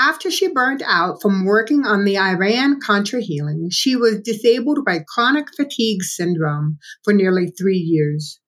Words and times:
After 0.04 0.32
she 0.32 0.48
burned 0.48 0.82
out 0.84 1.22
from 1.22 1.44
working 1.44 1.86
on 1.86 2.02
the 2.02 2.18
Iran 2.18 2.80
Contra 2.80 3.20
healing, 3.20 3.68
she 3.70 3.94
was 3.94 4.20
disabled 4.20 4.84
by 4.84 5.04
chronic 5.06 5.46
fatigue 5.54 6.02
syndrome 6.02 6.78
for 7.04 7.14
nearly 7.14 7.52
three 7.52 7.78
years. 7.78 8.40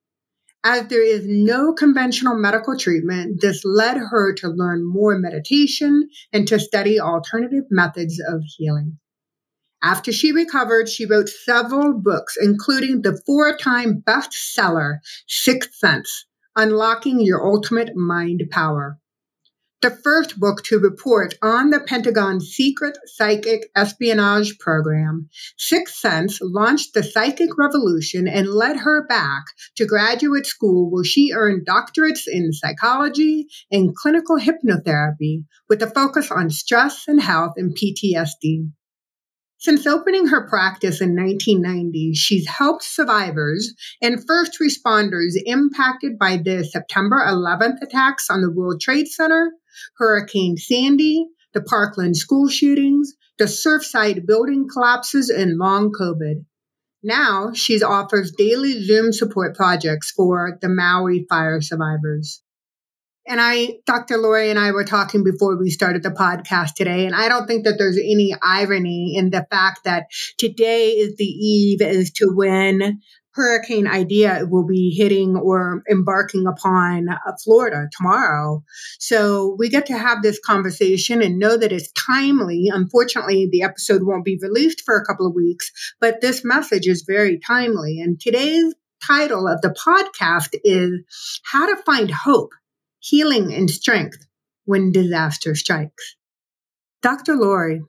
As 0.65 0.89
there 0.89 1.05
is 1.05 1.25
no 1.29 1.73
conventional 1.73 2.35
medical 2.35 2.77
treatment, 2.77 3.41
this 3.41 3.65
led 3.65 3.99
her 3.99 4.35
to 4.35 4.49
learn 4.49 4.85
more 4.85 5.17
meditation 5.17 6.09
and 6.33 6.49
to 6.49 6.59
study 6.59 6.99
alternative 6.99 7.67
methods 7.71 8.21
of 8.29 8.43
healing. 8.57 8.99
After 9.81 10.11
she 10.11 10.33
recovered, 10.33 10.89
she 10.89 11.07
wrote 11.07 11.29
several 11.29 11.93
books, 11.93 12.37
including 12.37 13.03
the 13.03 13.23
four 13.27 13.57
time 13.57 14.03
bestseller, 14.05 14.99
Sixth 15.29 15.77
Sense 15.77 16.27
Unlocking 16.57 17.21
Your 17.21 17.47
Ultimate 17.47 17.95
Mind 17.95 18.43
Power 18.51 18.99
the 19.85 19.91
first 20.03 20.41
book 20.41 20.63
to 20.63 20.79
report 20.79 21.35
on 21.43 21.69
the 21.69 21.79
Pentagon's 21.79 22.47
secret 22.47 22.97
psychic 23.05 23.69
espionage 23.77 24.59
program, 24.59 25.29
Sixth 25.59 25.97
Sense 25.97 26.39
launched 26.41 26.95
the 26.95 27.03
psychic 27.03 27.51
revolution 27.59 28.27
and 28.27 28.49
led 28.49 28.79
her 28.79 29.07
back 29.07 29.43
to 29.77 29.85
graduate 29.85 30.47
school 30.47 30.91
where 30.91 31.05
she 31.05 31.35
earned 31.35 31.67
doctorates 31.67 32.23
in 32.27 32.55
psychology 32.55 33.47
and 33.71 33.95
clinical 33.95 34.39
hypnotherapy 34.39 35.45
with 35.69 35.83
a 35.83 35.91
focus 35.91 36.31
on 36.31 36.49
stress 36.49 37.05
and 37.07 37.21
health 37.21 37.53
and 37.59 37.77
PTSD. 37.77 38.71
Since 39.59 39.87
opening 39.87 40.29
her 40.29 40.49
practice 40.49 41.03
in 41.03 41.15
1990, 41.15 42.15
she's 42.15 42.49
helped 42.49 42.85
survivors 42.85 43.75
and 44.01 44.25
first 44.27 44.59
responders 44.63 45.35
impacted 45.45 46.19
by 46.19 46.39
the 46.39 46.65
September 46.65 47.23
11th 47.27 47.83
attacks 47.83 48.31
on 48.31 48.41
the 48.41 48.51
World 48.51 48.81
Trade 48.81 49.09
Center, 49.09 49.53
Hurricane 49.99 50.57
Sandy, 50.57 51.27
the 51.53 51.63
Parkland 51.63 52.17
school 52.17 52.49
shootings, 52.49 53.15
the 53.39 53.45
Surfside 53.45 54.27
building 54.27 54.67
collapses, 54.73 55.31
and 55.31 55.59
long 55.59 55.93
COVID. 55.93 56.45
Now 57.03 57.53
she 57.53 57.83
offers 57.83 58.33
daily 58.33 58.83
Zoom 58.83 59.13
support 59.13 59.55
projects 59.57 60.11
for 60.11 60.59
the 60.61 60.69
Maui 60.69 61.27
fire 61.29 61.61
survivors. 61.61 62.43
And 63.27 63.41
I, 63.41 63.79
Dr. 63.87 64.19
Laurie 64.19 64.51
and 64.51 64.59
I 64.59 64.73
were 64.73 64.85
talking 64.85 65.25
before 65.25 65.59
we 65.59 65.71
started 65.71 66.03
the 66.03 66.11
podcast 66.11 66.75
today, 66.77 67.07
and 67.07 67.15
I 67.15 67.29
don't 67.29 67.47
think 67.47 67.65
that 67.65 67.77
there's 67.79 67.97
any 67.97 68.35
irony 68.43 69.15
in 69.17 69.31
the 69.31 69.47
fact 69.51 69.85
that 69.85 70.07
today 70.37 70.91
is 70.91 71.17
the 71.17 71.25
eve 71.25 71.81
as 71.81 72.11
to 72.13 72.31
when 72.35 73.01
Hurricane 73.35 73.87
Idalia 73.87 74.47
will 74.49 74.65
be 74.65 74.95
hitting 74.97 75.37
or 75.37 75.83
embarking 75.91 76.47
upon 76.47 77.09
uh, 77.09 77.19
Florida 77.43 77.89
tomorrow. 77.97 78.63
So 79.01 79.57
we 79.59 79.69
get 79.69 79.87
to 79.87 79.99
have 79.99 80.23
this 80.23 80.39
conversation 80.39 81.21
and 81.21 81.39
know 81.39 81.57
that 81.57 81.73
it's 81.73 81.91
timely. 81.93 82.69
Unfortunately, 82.73 83.49
the 83.51 83.63
episode 83.63 84.05
won't 84.05 84.25
be 84.25 84.39
released 84.41 84.83
for 84.85 84.97
a 84.97 85.05
couple 85.05 85.27
of 85.27 85.35
weeks, 85.35 85.71
but 86.01 86.21
this 86.21 86.45
message 86.45 86.87
is 86.87 87.03
very 87.07 87.39
timely. 87.39 88.01
And 88.01 88.21
today's 88.21 88.73
title 89.05 89.49
of 89.49 89.61
the 89.61 89.75
podcast 89.87 90.59
is 90.63 91.41
How 91.45 91.67
to 91.67 91.83
Find 91.83 92.11
Hope, 92.11 92.53
Healing, 93.01 93.53
and 93.53 93.69
Strength 93.69 94.27
When 94.65 94.93
Disaster 94.93 95.55
Strikes. 95.57 96.17
Dr. 97.03 97.37
Laurie, 97.37 97.83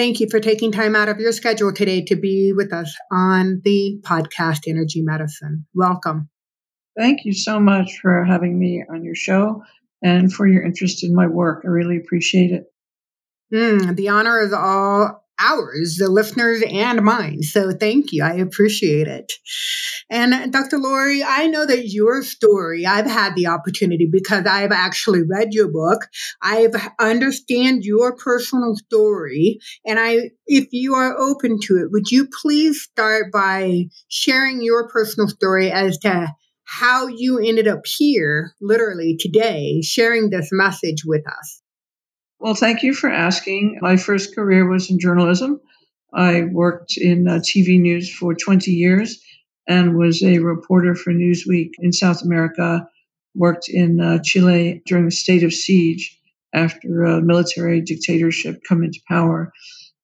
Thank 0.00 0.18
you 0.18 0.30
for 0.30 0.40
taking 0.40 0.72
time 0.72 0.96
out 0.96 1.10
of 1.10 1.20
your 1.20 1.30
schedule 1.30 1.74
today 1.74 2.00
to 2.06 2.16
be 2.16 2.54
with 2.54 2.72
us 2.72 2.96
on 3.12 3.60
the 3.66 4.00
podcast 4.00 4.60
Energy 4.66 5.02
Medicine. 5.02 5.66
Welcome. 5.74 6.30
Thank 6.96 7.26
you 7.26 7.34
so 7.34 7.60
much 7.60 7.98
for 8.00 8.24
having 8.24 8.58
me 8.58 8.82
on 8.90 9.04
your 9.04 9.14
show 9.14 9.62
and 10.02 10.32
for 10.32 10.48
your 10.48 10.62
interest 10.62 11.04
in 11.04 11.14
my 11.14 11.26
work. 11.26 11.64
I 11.66 11.68
really 11.68 11.98
appreciate 11.98 12.50
it. 12.50 12.72
Mm, 13.52 13.94
the 13.94 14.08
honor 14.08 14.40
is 14.40 14.54
all 14.54 15.19
ours, 15.40 15.96
the 15.98 16.08
listeners 16.08 16.62
and 16.70 17.02
mine. 17.02 17.42
So 17.42 17.72
thank 17.72 18.12
you. 18.12 18.22
I 18.22 18.34
appreciate 18.34 19.08
it. 19.08 19.32
And 20.10 20.52
Dr. 20.52 20.78
Laurie, 20.78 21.22
I 21.22 21.46
know 21.46 21.64
that 21.66 21.88
your 21.88 22.22
story, 22.22 22.84
I've 22.84 23.06
had 23.06 23.34
the 23.34 23.46
opportunity 23.46 24.08
because 24.10 24.44
I've 24.46 24.72
actually 24.72 25.22
read 25.22 25.52
your 25.52 25.70
book. 25.70 26.06
I've 26.42 26.74
understand 26.98 27.84
your 27.84 28.16
personal 28.16 28.76
story. 28.76 29.58
And 29.86 29.98
I, 29.98 30.30
if 30.46 30.68
you 30.72 30.94
are 30.94 31.16
open 31.16 31.58
to 31.64 31.76
it, 31.76 31.90
would 31.90 32.10
you 32.10 32.28
please 32.42 32.82
start 32.82 33.32
by 33.32 33.84
sharing 34.08 34.62
your 34.62 34.88
personal 34.88 35.28
story 35.28 35.70
as 35.70 35.98
to 35.98 36.28
how 36.64 37.08
you 37.08 37.38
ended 37.38 37.66
up 37.66 37.80
here, 37.84 38.52
literally 38.60 39.16
today, 39.18 39.80
sharing 39.82 40.30
this 40.30 40.50
message 40.52 41.04
with 41.04 41.26
us? 41.26 41.59
Well, 42.40 42.54
thank 42.54 42.82
you 42.82 42.94
for 42.94 43.10
asking. 43.10 43.80
My 43.82 43.98
first 43.98 44.34
career 44.34 44.66
was 44.66 44.90
in 44.90 44.98
journalism. 44.98 45.60
I 46.10 46.44
worked 46.44 46.96
in 46.96 47.28
uh, 47.28 47.40
TV 47.40 47.78
news 47.78 48.10
for 48.10 48.34
20 48.34 48.70
years 48.70 49.22
and 49.68 49.94
was 49.94 50.22
a 50.22 50.38
reporter 50.38 50.94
for 50.94 51.12
Newsweek 51.12 51.72
in 51.78 51.92
South 51.92 52.22
America. 52.22 52.88
Worked 53.34 53.68
in 53.68 54.00
uh, 54.00 54.20
Chile 54.24 54.82
during 54.86 55.04
the 55.04 55.10
state 55.10 55.44
of 55.44 55.52
siege 55.52 56.18
after 56.54 57.04
a 57.04 57.20
military 57.20 57.82
dictatorship 57.82 58.62
come 58.66 58.82
into 58.82 59.00
power. 59.06 59.52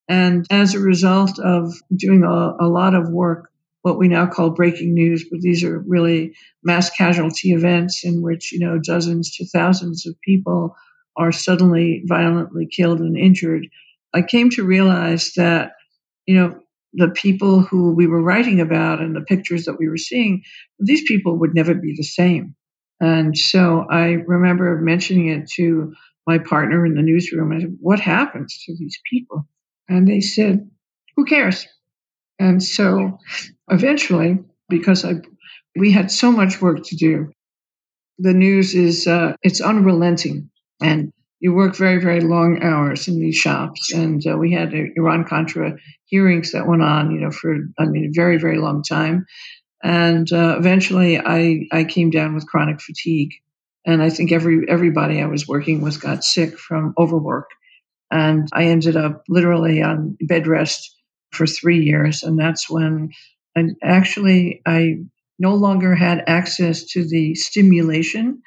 And 0.07 0.47
as 0.51 0.75
a 0.75 0.79
result 0.79 1.39
of 1.39 1.73
doing 1.95 2.23
a, 2.23 2.53
a 2.61 2.69
lot 2.69 2.95
of 2.95 3.09
work, 3.09 3.49
what 3.81 3.99
we 3.99 4.09
now 4.09 4.27
call 4.27 4.51
breaking 4.51 4.93
news, 4.93 5.25
but 5.31 5.41
these 5.41 5.65
are 5.65 5.79
really 5.79 6.35
mass 6.63 6.91
casualty 6.91 7.53
events 7.53 8.05
in 8.05 8.21
which, 8.21 8.53
you 8.53 8.59
know, 8.59 8.79
dozens 8.79 9.37
to 9.37 9.47
thousands 9.47 10.07
of 10.07 10.21
people 10.21 10.77
are 11.17 11.33
suddenly 11.33 12.03
violently 12.07 12.67
killed 12.67 13.01
and 13.01 13.17
injured, 13.17 13.67
I 14.15 14.23
came 14.23 14.51
to 14.51 14.65
realize 14.65 15.33
that, 15.35 15.73
you 16.27 16.37
know, 16.37 16.61
the 16.93 17.11
people 17.11 17.61
who 17.61 17.93
we 17.93 18.07
were 18.07 18.23
writing 18.23 18.61
about 18.61 19.01
and 19.01 19.15
the 19.15 19.21
pictures 19.21 19.65
that 19.67 19.79
we 19.79 19.89
were 19.89 19.99
seeing, 19.99 20.43
these 20.79 21.03
people 21.07 21.39
would 21.39 21.55
never 21.55 21.75
be 21.75 21.95
the 21.97 22.03
same. 22.03 22.55
And 23.01 23.37
so 23.37 23.85
I 23.91 24.23
remember 24.27 24.81
mentioning 24.81 25.29
it 25.29 25.51
to 25.57 25.93
my 26.27 26.39
partner 26.39 26.87
in 26.87 26.95
the 26.95 27.03
newsroom. 27.03 27.53
I 27.53 27.61
said, 27.61 27.77
What 27.81 28.01
happens 28.01 28.63
to 28.65 28.77
these 28.77 28.99
people? 29.11 29.47
And 29.89 30.09
they 30.09 30.21
said, 30.21 30.71
Who 31.17 31.25
cares? 31.25 31.67
And 32.39 32.63
so 32.63 33.19
eventually, 33.69 34.39
because 34.69 35.05
I 35.05 35.15
we 35.77 35.93
had 35.93 36.11
so 36.11 36.33
much 36.33 36.61
work 36.61 36.83
to 36.85 36.97
do, 36.97 37.33
the 38.19 38.33
news 38.33 38.75
is 38.75 39.07
uh, 39.07 39.35
it's 39.43 39.61
unrelenting. 39.61 40.51
And 40.81 41.13
you 41.41 41.53
work 41.53 41.77
very, 41.77 42.01
very 42.01 42.21
long 42.21 42.63
hours 42.63 43.09
in 43.09 43.21
these 43.21 43.37
shops. 43.37 43.93
And 43.93 44.27
uh, 44.27 44.37
we 44.37 44.53
had 44.53 44.73
Iran 44.73 45.25
Contra 45.25 45.77
hearings 46.07 46.53
that 46.53 46.67
went 46.67 46.83
on, 46.83 47.11
you 47.11 47.21
know, 47.21 47.31
for, 47.31 47.57
I 47.79 47.87
mean, 47.87 48.07
a 48.07 48.13
very, 48.15 48.39
very 48.39 48.59
long 48.59 48.83
time. 48.83 49.27
And 49.83 50.31
uh, 50.33 50.57
eventually 50.59 51.19
I, 51.19 51.67
I 51.73 51.85
came 51.85 52.11
down 52.11 52.35
with 52.35 52.47
chronic 52.47 52.81
fatigue. 52.81 53.33
And 53.85 54.03
I 54.03 54.11
think 54.11 54.33
every 54.33 54.69
everybody 54.69 55.23
I 55.23 55.27
was 55.27 55.47
working 55.47 55.81
with 55.81 56.01
got 56.01 56.25
sick 56.25 56.59
from 56.59 56.93
overwork. 56.99 57.51
And 58.11 58.49
I 58.53 58.65
ended 58.65 58.97
up 58.97 59.23
literally 59.29 59.81
on 59.83 60.17
bed 60.21 60.49
rest 60.49 60.97
for 61.31 61.47
three 61.47 61.85
years. 61.85 62.25
And 62.25 62.39
that's 62.39 62.69
when 62.69 63.11
and 63.55 63.77
actually 63.83 64.61
I 64.67 64.97
no 65.39 65.55
longer 65.55 65.95
had 65.95 66.25
access 66.27 66.85
to 66.93 67.07
the 67.07 67.35
stimulation, 67.35 68.43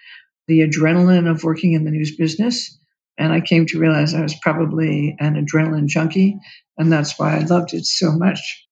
the 0.49 0.61
adrenaline 0.61 1.29
of 1.29 1.43
working 1.43 1.73
in 1.73 1.85
the 1.85 1.91
news 1.91 2.15
business. 2.15 2.77
And 3.17 3.31
I 3.31 3.39
came 3.39 3.65
to 3.67 3.79
realize 3.79 4.13
I 4.13 4.21
was 4.21 4.35
probably 4.41 5.15
an 5.19 5.35
adrenaline 5.35 5.87
junkie. 5.87 6.37
And 6.77 6.91
that's 6.91 7.19
why 7.19 7.37
I 7.37 7.39
loved 7.41 7.73
it 7.73 7.85
so 7.85 8.11
much. 8.11 8.67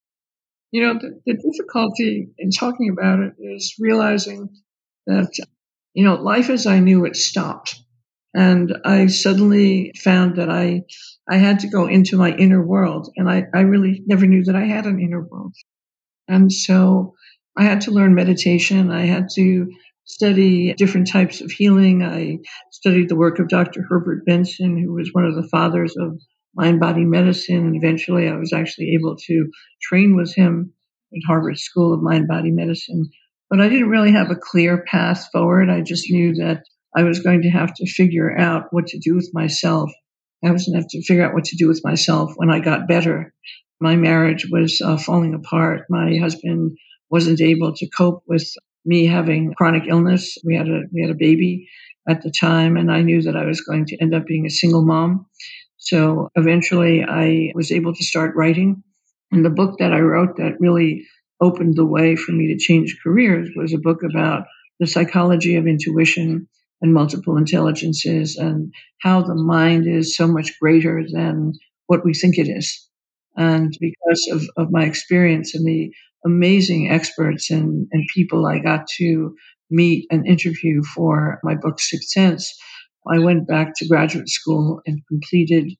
You 0.71 0.81
know, 0.81 0.93
the, 0.99 1.21
the 1.25 1.33
difficulty 1.35 2.29
in 2.37 2.49
talking 2.51 2.89
about 2.89 3.19
it 3.19 3.33
is 3.39 3.75
realizing 3.79 4.49
that, 5.05 5.31
you 5.93 6.03
know, 6.03 6.15
life 6.15 6.49
as 6.49 6.65
I 6.65 6.79
knew 6.79 7.05
it 7.05 7.15
stopped. 7.15 7.79
And 8.33 8.77
I 8.83 9.07
suddenly 9.07 9.93
found 9.97 10.37
that 10.37 10.49
I, 10.49 10.83
I 11.29 11.37
had 11.37 11.59
to 11.59 11.69
go 11.69 11.87
into 11.87 12.17
my 12.17 12.35
inner 12.35 12.61
world. 12.61 13.11
And 13.15 13.29
I, 13.29 13.45
I 13.53 13.61
really 13.61 14.01
never 14.05 14.25
knew 14.25 14.43
that 14.45 14.55
I 14.55 14.65
had 14.65 14.85
an 14.85 14.99
inner 14.99 15.21
world. 15.21 15.55
And 16.27 16.51
so 16.51 17.13
I 17.55 17.63
had 17.63 17.81
to 17.81 17.91
learn 17.91 18.15
meditation. 18.15 18.91
I 18.91 19.05
had 19.05 19.29
to 19.35 19.71
study 20.07 20.73
different 20.73 21.09
types 21.09 21.41
of 21.41 21.51
healing. 21.51 22.01
I 22.01 22.39
studied 22.71 23.09
the 23.09 23.15
work 23.15 23.39
of 23.39 23.49
Dr. 23.49 23.83
Herbert 23.87 24.25
Benson, 24.25 24.81
who 24.81 24.93
was 24.93 25.09
one 25.11 25.25
of 25.25 25.35
the 25.35 25.47
fathers 25.49 25.95
of 25.97 26.17
mind 26.55 26.79
body 26.79 27.03
medicine. 27.03 27.67
And 27.67 27.75
eventually 27.75 28.27
I 28.27 28.35
was 28.35 28.53
actually 28.53 28.95
able 28.99 29.15
to 29.27 29.51
train 29.81 30.15
with 30.15 30.33
him 30.33 30.73
at 31.13 31.21
Harvard 31.27 31.59
School 31.59 31.93
of 31.93 32.01
Mind 32.01 32.27
Body 32.27 32.51
Medicine. 32.51 33.09
But 33.49 33.61
I 33.61 33.69
didn't 33.69 33.89
really 33.89 34.11
have 34.11 34.31
a 34.31 34.35
clear 34.35 34.83
path 34.83 35.27
forward. 35.31 35.69
I 35.69 35.81
just 35.81 36.09
knew 36.09 36.35
that 36.35 36.63
I 36.95 37.03
was 37.03 37.19
going 37.19 37.43
to 37.43 37.49
have 37.49 37.73
to 37.75 37.85
figure 37.85 38.35
out 38.37 38.67
what 38.71 38.87
to 38.87 38.99
do 38.99 39.15
with 39.15 39.29
myself. 39.33 39.91
I 40.43 40.51
was 40.51 40.65
going 40.65 40.75
to 40.75 40.81
have 40.81 40.89
to 40.89 41.03
figure 41.03 41.25
out 41.25 41.33
what 41.33 41.45
to 41.45 41.57
do 41.57 41.67
with 41.67 41.81
myself 41.83 42.31
when 42.37 42.49
I 42.49 42.59
got 42.59 42.87
better. 42.87 43.33
My 43.79 43.95
marriage 43.95 44.47
was 44.49 44.81
uh, 44.83 44.97
falling 44.97 45.33
apart. 45.33 45.81
My 45.89 46.17
husband 46.19 46.77
wasn't 47.09 47.41
able 47.41 47.73
to 47.75 47.89
cope 47.89 48.23
with 48.27 48.47
me 48.87 49.05
having 49.05 49.53
chronic 49.53 49.83
illness. 49.87 50.37
We 50.43 50.55
had 50.55 50.67
a 50.67 50.81
we 50.91 51.01
had 51.01 51.11
a 51.11 51.15
baby 51.19 51.67
at 52.09 52.21
the 52.21 52.31
time, 52.31 52.77
and 52.77 52.91
I 52.91 53.01
knew 53.01 53.21
that 53.21 53.35
I 53.35 53.45
was 53.45 53.61
going 53.61 53.85
to 53.87 53.97
end 54.01 54.15
up 54.15 54.25
being 54.25 54.45
a 54.45 54.49
single 54.49 54.85
mom. 54.85 55.27
So 55.77 56.29
eventually, 56.35 57.03
I 57.03 57.51
was 57.53 57.71
able 57.71 57.93
to 57.93 58.03
start 58.03 58.35
writing. 58.35 58.83
And 59.31 59.43
the 59.43 59.49
book 59.49 59.77
that 59.79 59.93
I 59.93 59.99
wrote 59.99 60.37
that 60.37 60.59
really 60.59 61.05
opened 61.41 61.75
the 61.75 61.85
way 61.85 62.15
for 62.15 62.31
me 62.31 62.47
to 62.47 62.57
change 62.57 62.97
careers 63.03 63.49
was 63.55 63.73
a 63.73 63.77
book 63.77 64.01
about 64.03 64.45
the 64.79 64.87
psychology 64.87 65.55
of 65.55 65.67
intuition 65.67 66.47
and 66.81 66.93
multiple 66.93 67.37
intelligences 67.37 68.37
and 68.37 68.73
how 69.01 69.21
the 69.21 69.35
mind 69.35 69.87
is 69.87 70.15
so 70.15 70.27
much 70.27 70.57
greater 70.59 71.03
than 71.11 71.53
what 71.87 72.05
we 72.05 72.13
think 72.13 72.37
it 72.37 72.47
is. 72.47 72.87
And 73.35 73.75
because 73.79 74.29
of, 74.31 74.43
of 74.57 74.71
my 74.71 74.83
experience 74.85 75.53
and 75.53 75.65
the 75.65 75.91
amazing 76.27 76.89
experts 76.91 77.49
and, 77.49 77.87
and 77.91 78.07
people 78.13 78.45
I 78.45 78.59
got 78.59 78.87
to 78.97 79.35
meet 79.69 80.05
and 80.11 80.27
interview 80.27 80.83
for 80.83 81.39
my 81.43 81.55
book, 81.55 81.79
Sixth 81.79 82.09
Sense, 82.09 82.53
I 83.09 83.19
went 83.19 83.47
back 83.47 83.73
to 83.77 83.87
graduate 83.87 84.29
school 84.29 84.81
and 84.85 85.01
completed 85.07 85.71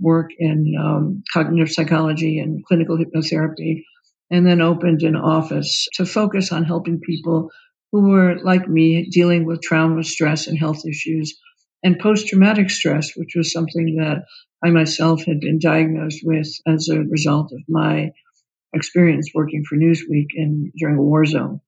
work 0.00 0.30
in 0.38 0.74
um, 0.80 1.22
cognitive 1.32 1.70
psychology 1.70 2.38
and 2.38 2.64
clinical 2.64 2.96
hypnotherapy, 2.96 3.82
and 4.30 4.46
then 4.46 4.60
opened 4.60 5.02
an 5.02 5.16
office 5.16 5.86
to 5.94 6.06
focus 6.06 6.52
on 6.52 6.64
helping 6.64 7.00
people 7.00 7.50
who 7.92 8.08
were, 8.08 8.38
like 8.42 8.68
me, 8.68 9.08
dealing 9.10 9.44
with 9.44 9.60
trauma, 9.62 10.02
stress, 10.04 10.46
and 10.46 10.58
health 10.58 10.86
issues, 10.86 11.38
and 11.82 11.98
post 11.98 12.28
traumatic 12.28 12.70
stress, 12.70 13.10
which 13.16 13.32
was 13.36 13.52
something 13.52 13.96
that 13.96 14.24
I 14.64 14.70
myself 14.70 15.24
had 15.24 15.40
been 15.40 15.58
diagnosed 15.58 16.20
with 16.22 16.48
as 16.66 16.88
a 16.88 17.00
result 17.00 17.52
of 17.52 17.60
my 17.68 18.12
experience 18.74 19.30
working 19.34 19.64
for 19.68 19.76
Newsweek 19.76 20.28
in 20.34 20.72
during 20.76 20.96
a 20.98 21.02
war 21.02 21.24
zone. 21.24 21.60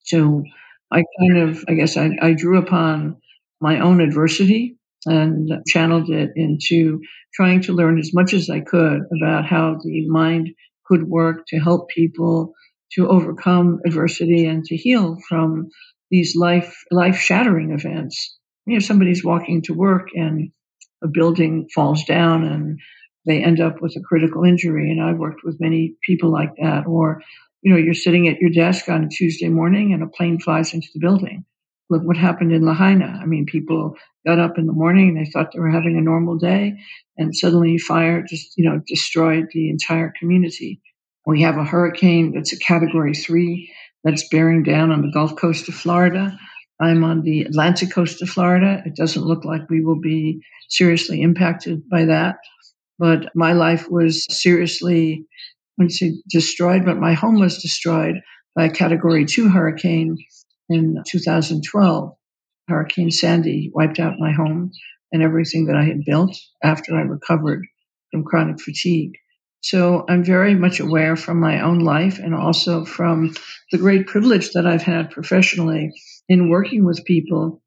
So 0.00 0.44
I 0.90 1.04
kind 1.20 1.38
of, 1.38 1.64
I 1.68 1.74
guess, 1.74 1.96
I, 1.96 2.10
I 2.20 2.32
drew 2.32 2.58
upon 2.58 3.16
my 3.60 3.80
own 3.80 4.00
adversity 4.00 4.78
and 5.04 5.50
channeled 5.66 6.10
it 6.10 6.30
into 6.36 7.00
trying 7.34 7.62
to 7.62 7.72
learn 7.72 7.98
as 7.98 8.12
much 8.14 8.34
as 8.34 8.50
I 8.50 8.60
could 8.60 9.02
about 9.16 9.46
how 9.46 9.78
the 9.82 10.08
mind 10.08 10.50
could 10.86 11.04
work 11.08 11.46
to 11.48 11.58
help 11.58 11.88
people 11.90 12.54
to 12.92 13.08
overcome 13.08 13.80
adversity 13.84 14.46
and 14.46 14.64
to 14.64 14.76
heal 14.76 15.18
from 15.28 15.68
these 16.10 16.36
life 16.36 16.74
life 16.90 17.16
shattering 17.18 17.72
events. 17.72 18.38
You 18.66 18.74
know, 18.74 18.78
somebody's 18.80 19.24
walking 19.24 19.62
to 19.62 19.74
work 19.74 20.08
and 20.14 20.50
a 21.02 21.08
building 21.08 21.68
falls 21.74 22.04
down 22.04 22.44
and 22.44 22.78
they 23.26 23.42
end 23.42 23.60
up 23.60 23.82
with 23.82 23.94
a 23.96 24.00
critical 24.00 24.44
injury. 24.44 24.90
And 24.90 25.02
I've 25.02 25.18
worked 25.18 25.42
with 25.44 25.60
many 25.60 25.96
people 26.02 26.30
like 26.30 26.54
that. 26.60 26.86
Or, 26.86 27.22
you 27.62 27.72
know, 27.72 27.78
you're 27.78 27.94
sitting 27.94 28.28
at 28.28 28.40
your 28.40 28.50
desk 28.50 28.88
on 28.88 29.04
a 29.04 29.08
Tuesday 29.08 29.48
morning 29.48 29.92
and 29.92 30.02
a 30.02 30.06
plane 30.06 30.38
flies 30.38 30.72
into 30.72 30.88
the 30.94 31.00
building. 31.00 31.44
Look 31.88 32.02
what 32.02 32.16
happened 32.16 32.52
in 32.52 32.64
Lahaina. 32.64 33.18
I 33.22 33.26
mean, 33.26 33.46
people 33.46 33.94
got 34.26 34.40
up 34.40 34.58
in 34.58 34.66
the 34.66 34.72
morning 34.72 35.10
and 35.10 35.18
they 35.18 35.30
thought 35.30 35.52
they 35.52 35.60
were 35.60 35.70
having 35.70 35.96
a 35.96 36.00
normal 36.00 36.36
day, 36.36 36.78
and 37.16 37.34
suddenly 37.34 37.78
fire 37.78 38.24
just, 38.28 38.54
you 38.56 38.68
know, 38.68 38.80
destroyed 38.88 39.46
the 39.52 39.70
entire 39.70 40.12
community. 40.18 40.80
We 41.26 41.42
have 41.42 41.58
a 41.58 41.64
hurricane 41.64 42.32
that's 42.34 42.52
a 42.52 42.58
category 42.58 43.14
three 43.14 43.72
that's 44.02 44.28
bearing 44.28 44.64
down 44.64 44.90
on 44.90 45.02
the 45.02 45.12
Gulf 45.12 45.36
Coast 45.36 45.68
of 45.68 45.74
Florida. 45.74 46.36
I'm 46.80 47.04
on 47.04 47.22
the 47.22 47.42
Atlantic 47.42 47.90
coast 47.90 48.20
of 48.20 48.28
Florida. 48.28 48.82
It 48.84 48.96
doesn't 48.96 49.24
look 49.24 49.44
like 49.44 49.70
we 49.70 49.80
will 49.80 50.00
be 50.00 50.40
seriously 50.68 51.22
impacted 51.22 51.88
by 51.88 52.04
that. 52.06 52.36
But 52.98 53.30
my 53.34 53.52
life 53.52 53.90
was 53.90 54.26
seriously, 54.30 55.24
I 55.24 55.72
wouldn't 55.78 55.92
say 55.92 56.14
destroyed, 56.28 56.84
but 56.84 56.98
my 56.98 57.12
home 57.12 57.38
was 57.38 57.62
destroyed 57.62 58.16
by 58.54 58.66
a 58.66 58.70
category 58.70 59.26
two 59.26 59.48
hurricane 59.48 60.16
in 60.68 61.02
2012. 61.06 62.16
Hurricane 62.68 63.10
Sandy 63.10 63.70
wiped 63.74 64.00
out 64.00 64.18
my 64.18 64.32
home 64.32 64.72
and 65.12 65.22
everything 65.22 65.66
that 65.66 65.76
I 65.76 65.84
had 65.84 66.04
built 66.04 66.36
after 66.62 66.96
I 66.96 67.02
recovered 67.02 67.66
from 68.10 68.24
chronic 68.24 68.60
fatigue. 68.60 69.12
So 69.60 70.04
I'm 70.08 70.24
very 70.24 70.54
much 70.54 70.80
aware 70.80 71.16
from 71.16 71.40
my 71.40 71.60
own 71.60 71.80
life 71.80 72.18
and 72.18 72.34
also 72.34 72.84
from 72.84 73.34
the 73.72 73.78
great 73.78 74.06
privilege 74.06 74.52
that 74.52 74.66
I've 74.66 74.82
had 74.82 75.10
professionally 75.10 75.92
in 76.28 76.50
working 76.50 76.84
with 76.84 77.04
people 77.04 77.62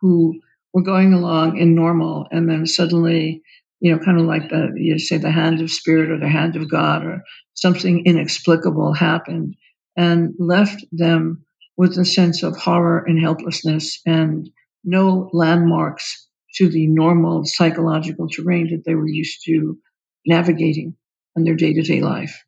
who 0.00 0.40
were 0.72 0.82
going 0.82 1.12
along 1.12 1.58
in 1.58 1.74
normal 1.74 2.26
and 2.30 2.48
then 2.48 2.66
suddenly, 2.66 3.42
you 3.84 3.92
know, 3.92 4.02
kind 4.02 4.18
of 4.18 4.24
like 4.24 4.48
the, 4.48 4.72
you 4.76 4.98
say 4.98 5.18
the 5.18 5.30
hand 5.30 5.60
of 5.60 5.70
spirit 5.70 6.10
or 6.10 6.18
the 6.18 6.26
hand 6.26 6.56
of 6.56 6.70
God 6.70 7.04
or 7.04 7.22
something 7.52 8.06
inexplicable 8.06 8.94
happened 8.94 9.56
and 9.94 10.32
left 10.38 10.82
them 10.90 11.44
with 11.76 11.98
a 11.98 12.04
sense 12.06 12.42
of 12.42 12.56
horror 12.56 13.04
and 13.06 13.20
helplessness 13.20 14.00
and 14.06 14.48
no 14.84 15.28
landmarks 15.34 16.26
to 16.54 16.70
the 16.70 16.86
normal 16.86 17.44
psychological 17.44 18.26
terrain 18.26 18.70
that 18.70 18.84
they 18.86 18.94
were 18.94 19.06
used 19.06 19.42
to 19.44 19.78
navigating 20.26 20.96
in 21.36 21.44
their 21.44 21.54
day-to-day 21.54 22.00
life. 22.00 22.42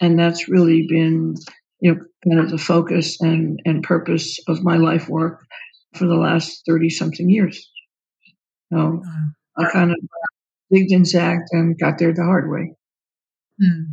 And 0.00 0.18
that's 0.18 0.48
really 0.48 0.86
been, 0.88 1.34
you 1.80 1.94
know, 1.94 2.00
kind 2.24 2.40
of 2.40 2.50
the 2.50 2.56
focus 2.56 3.20
and, 3.20 3.60
and 3.66 3.82
purpose 3.82 4.38
of 4.48 4.64
my 4.64 4.78
life 4.78 5.06
work 5.06 5.44
for 5.96 6.06
the 6.06 6.14
last 6.14 6.62
30 6.66 6.88
something 6.88 7.28
years. 7.28 7.70
So 8.72 9.02
I 9.58 9.70
kind 9.70 9.90
of 9.90 9.98
zigged 10.72 10.94
and 10.94 11.06
zagged 11.06 11.48
and 11.52 11.78
got 11.78 11.98
there 11.98 12.12
the 12.12 12.24
hard 12.24 12.50
way. 12.50 12.74
Hmm. 13.60 13.92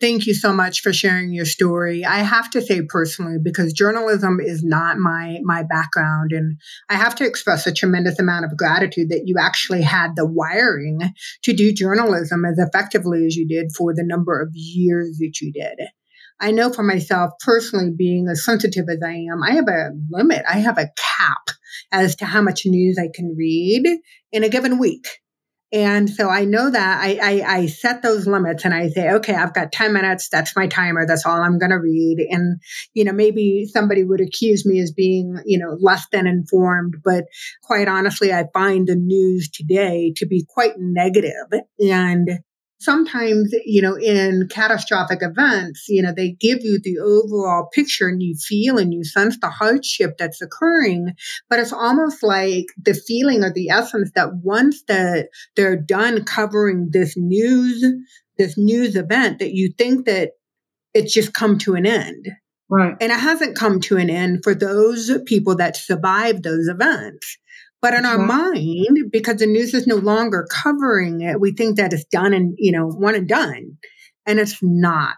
Thank 0.00 0.26
you 0.26 0.32
so 0.32 0.54
much 0.54 0.80
for 0.80 0.94
sharing 0.94 1.34
your 1.34 1.44
story. 1.44 2.06
I 2.06 2.20
have 2.20 2.48
to 2.52 2.62
say 2.62 2.80
personally, 2.88 3.36
because 3.42 3.74
journalism 3.74 4.40
is 4.40 4.64
not 4.64 4.96
my, 4.96 5.40
my 5.42 5.62
background. 5.62 6.32
And 6.32 6.58
I 6.88 6.94
have 6.94 7.14
to 7.16 7.26
express 7.26 7.66
a 7.66 7.72
tremendous 7.72 8.18
amount 8.18 8.46
of 8.46 8.56
gratitude 8.56 9.10
that 9.10 9.24
you 9.26 9.34
actually 9.38 9.82
had 9.82 10.16
the 10.16 10.24
wiring 10.24 11.00
to 11.42 11.52
do 11.52 11.70
journalism 11.70 12.46
as 12.46 12.58
effectively 12.58 13.26
as 13.26 13.36
you 13.36 13.46
did 13.46 13.72
for 13.76 13.94
the 13.94 14.02
number 14.02 14.40
of 14.40 14.48
years 14.54 15.18
that 15.18 15.38
you 15.42 15.52
did. 15.52 15.86
I 16.40 16.52
know 16.52 16.72
for 16.72 16.82
myself 16.82 17.32
personally, 17.44 17.90
being 17.94 18.26
as 18.26 18.42
sensitive 18.42 18.86
as 18.88 19.00
I 19.04 19.26
am, 19.30 19.42
I 19.42 19.52
have 19.52 19.68
a 19.68 19.90
limit. 20.10 20.42
I 20.48 20.60
have 20.60 20.78
a 20.78 20.88
cap 20.96 21.54
as 21.92 22.16
to 22.16 22.24
how 22.24 22.40
much 22.40 22.64
news 22.64 22.96
I 22.98 23.10
can 23.14 23.34
read 23.36 23.84
in 24.32 24.44
a 24.44 24.48
given 24.48 24.78
week. 24.78 25.06
And 25.72 26.10
so 26.10 26.28
I 26.28 26.44
know 26.44 26.68
that 26.70 27.00
I, 27.00 27.18
I, 27.22 27.54
I, 27.58 27.66
set 27.66 28.02
those 28.02 28.26
limits 28.26 28.64
and 28.64 28.74
I 28.74 28.88
say, 28.88 29.08
okay, 29.10 29.34
I've 29.34 29.54
got 29.54 29.70
10 29.70 29.92
minutes. 29.92 30.28
That's 30.28 30.56
my 30.56 30.66
timer. 30.66 31.06
That's 31.06 31.24
all 31.24 31.40
I'm 31.40 31.58
going 31.58 31.70
to 31.70 31.78
read. 31.78 32.18
And, 32.28 32.60
you 32.92 33.04
know, 33.04 33.12
maybe 33.12 33.68
somebody 33.72 34.02
would 34.02 34.20
accuse 34.20 34.66
me 34.66 34.80
as 34.80 34.90
being, 34.90 35.36
you 35.46 35.58
know, 35.58 35.76
less 35.80 36.06
than 36.10 36.26
informed. 36.26 36.96
But 37.04 37.26
quite 37.62 37.86
honestly, 37.86 38.32
I 38.32 38.46
find 38.52 38.88
the 38.88 38.96
news 38.96 39.48
today 39.48 40.12
to 40.16 40.26
be 40.26 40.44
quite 40.48 40.74
negative 40.76 41.46
and 41.78 42.40
sometimes, 42.80 43.54
you 43.64 43.82
know, 43.82 43.96
in 43.96 44.48
catastrophic 44.50 45.20
events, 45.22 45.84
you 45.88 46.02
know, 46.02 46.12
they 46.16 46.32
give 46.32 46.58
you 46.62 46.80
the 46.82 46.98
overall 46.98 47.68
picture 47.72 48.08
and 48.08 48.22
you 48.22 48.34
feel 48.34 48.78
and 48.78 48.92
you 48.92 49.04
sense 49.04 49.38
the 49.38 49.50
hardship 49.50 50.16
that's 50.18 50.40
occurring. 50.40 51.12
But 51.48 51.60
it's 51.60 51.72
almost 51.72 52.22
like 52.22 52.66
the 52.82 52.94
feeling 52.94 53.44
or 53.44 53.52
the 53.52 53.68
essence 53.68 54.10
that 54.14 54.34
once 54.42 54.82
that 54.88 55.28
they're 55.56 55.76
done 55.76 56.24
covering 56.24 56.88
this 56.90 57.16
news, 57.16 57.84
this 58.38 58.56
news 58.56 58.96
event, 58.96 59.38
that 59.38 59.52
you 59.52 59.72
think 59.76 60.06
that 60.06 60.30
it's 60.94 61.12
just 61.12 61.34
come 61.34 61.58
to 61.58 61.74
an 61.74 61.86
end. 61.86 62.28
Right. 62.70 62.96
And 63.00 63.12
it 63.12 63.18
hasn't 63.18 63.58
come 63.58 63.80
to 63.82 63.96
an 63.96 64.08
end 64.08 64.40
for 64.42 64.54
those 64.54 65.10
people 65.26 65.56
that 65.56 65.76
survived 65.76 66.44
those 66.44 66.68
events. 66.68 67.36
But 67.82 67.94
in 67.94 68.04
our 68.04 68.18
mm-hmm. 68.18 68.26
mind, 68.26 69.10
because 69.10 69.36
the 69.36 69.46
news 69.46 69.72
is 69.72 69.86
no 69.86 69.96
longer 69.96 70.46
covering 70.50 71.22
it, 71.22 71.40
we 71.40 71.52
think 71.52 71.76
that 71.76 71.92
it's 71.92 72.04
done 72.04 72.34
and, 72.34 72.54
you 72.58 72.72
know, 72.72 72.86
one 72.86 73.14
and 73.14 73.28
done. 73.28 73.78
And 74.26 74.38
it's 74.38 74.58
not. 74.62 75.16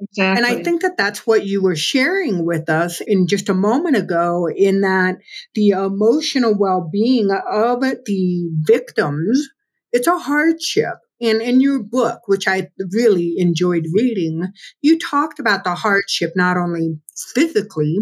Exactly. 0.00 0.36
And 0.36 0.46
I 0.46 0.62
think 0.62 0.82
that 0.82 0.96
that's 0.96 1.26
what 1.26 1.44
you 1.44 1.60
were 1.60 1.74
sharing 1.74 2.44
with 2.44 2.68
us 2.68 3.00
in 3.00 3.26
just 3.26 3.48
a 3.48 3.54
moment 3.54 3.96
ago, 3.96 4.48
in 4.48 4.82
that 4.82 5.16
the 5.54 5.70
emotional 5.70 6.56
well 6.56 6.88
being 6.92 7.30
of 7.30 7.80
the 7.80 8.50
victims, 8.62 9.48
it's 9.92 10.06
a 10.06 10.18
hardship. 10.18 10.94
And 11.20 11.42
in 11.42 11.60
your 11.60 11.82
book, 11.82 12.20
which 12.26 12.46
I 12.46 12.68
really 12.92 13.34
enjoyed 13.38 13.86
reading, 13.92 14.52
you 14.82 14.98
talked 14.98 15.40
about 15.40 15.64
the 15.64 15.74
hardship 15.74 16.32
not 16.36 16.56
only 16.56 16.98
physically 17.34 17.98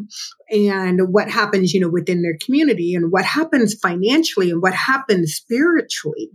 and 0.51 1.01
what 1.13 1.31
happens, 1.31 1.73
you 1.73 1.81
know, 1.81 1.89
within 1.89 2.23
their 2.23 2.37
community 2.45 2.95
and 2.95 3.11
what 3.11 3.25
happens 3.25 3.75
financially 3.75 4.51
and 4.51 4.61
what 4.61 4.75
happens 4.75 5.35
spiritually 5.35 6.31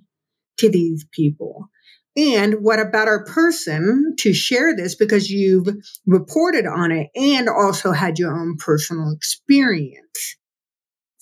to 0.58 0.70
these 0.70 1.06
people. 1.12 1.70
And 2.18 2.56
what 2.62 2.80
a 2.80 2.86
better 2.86 3.26
person 3.26 4.16
to 4.20 4.34
share 4.34 4.76
this 4.76 4.96
because 4.96 5.30
you've 5.30 5.68
reported 6.06 6.66
on 6.66 6.92
it 6.92 7.08
and 7.16 7.48
also 7.48 7.94
had 7.94 8.20
your 8.20 8.38
own 8.38 8.58
personal 8.58 9.12
experience. 9.12 10.36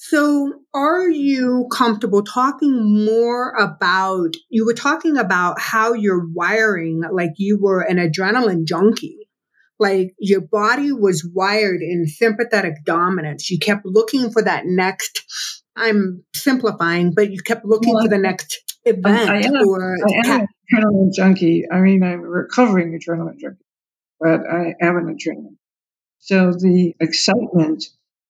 So, 0.01 0.53
are 0.73 1.09
you 1.09 1.67
comfortable 1.73 2.23
talking 2.23 3.05
more 3.05 3.51
about? 3.59 4.29
You 4.47 4.65
were 4.65 4.73
talking 4.73 5.17
about 5.17 5.59
how 5.59 5.91
you're 5.91 6.25
wiring, 6.25 7.01
like 7.11 7.31
you 7.35 7.59
were 7.61 7.81
an 7.81 7.97
adrenaline 7.97 8.63
junkie. 8.65 9.27
Like 9.77 10.13
your 10.17 10.39
body 10.39 10.93
was 10.93 11.29
wired 11.35 11.81
in 11.81 12.07
sympathetic 12.07 12.85
dominance. 12.85 13.49
You 13.49 13.59
kept 13.59 13.85
looking 13.85 14.31
for 14.31 14.41
that 14.41 14.63
next, 14.65 15.25
I'm 15.75 16.23
simplifying, 16.33 17.13
but 17.13 17.29
you 17.29 17.41
kept 17.41 17.65
looking 17.65 17.93
well, 17.93 18.03
for 18.03 18.09
the 18.09 18.17
next 18.17 18.77
event 18.85 19.29
I 19.29 19.41
am, 19.41 19.67
or. 19.67 19.97
I 20.23 20.29
am 20.29 20.41
an 20.41 20.47
adrenaline 20.73 21.13
junkie. 21.13 21.65
I 21.69 21.79
mean, 21.81 22.03
I'm 22.03 22.21
a 22.21 22.29
recovering 22.29 22.97
adrenaline 22.97 23.37
junkie, 23.37 23.65
but 24.17 24.39
I 24.49 24.75
am 24.81 24.95
an 24.95 25.17
adrenaline. 25.17 25.57
So 26.19 26.53
the 26.53 26.95
excitement 27.01 27.83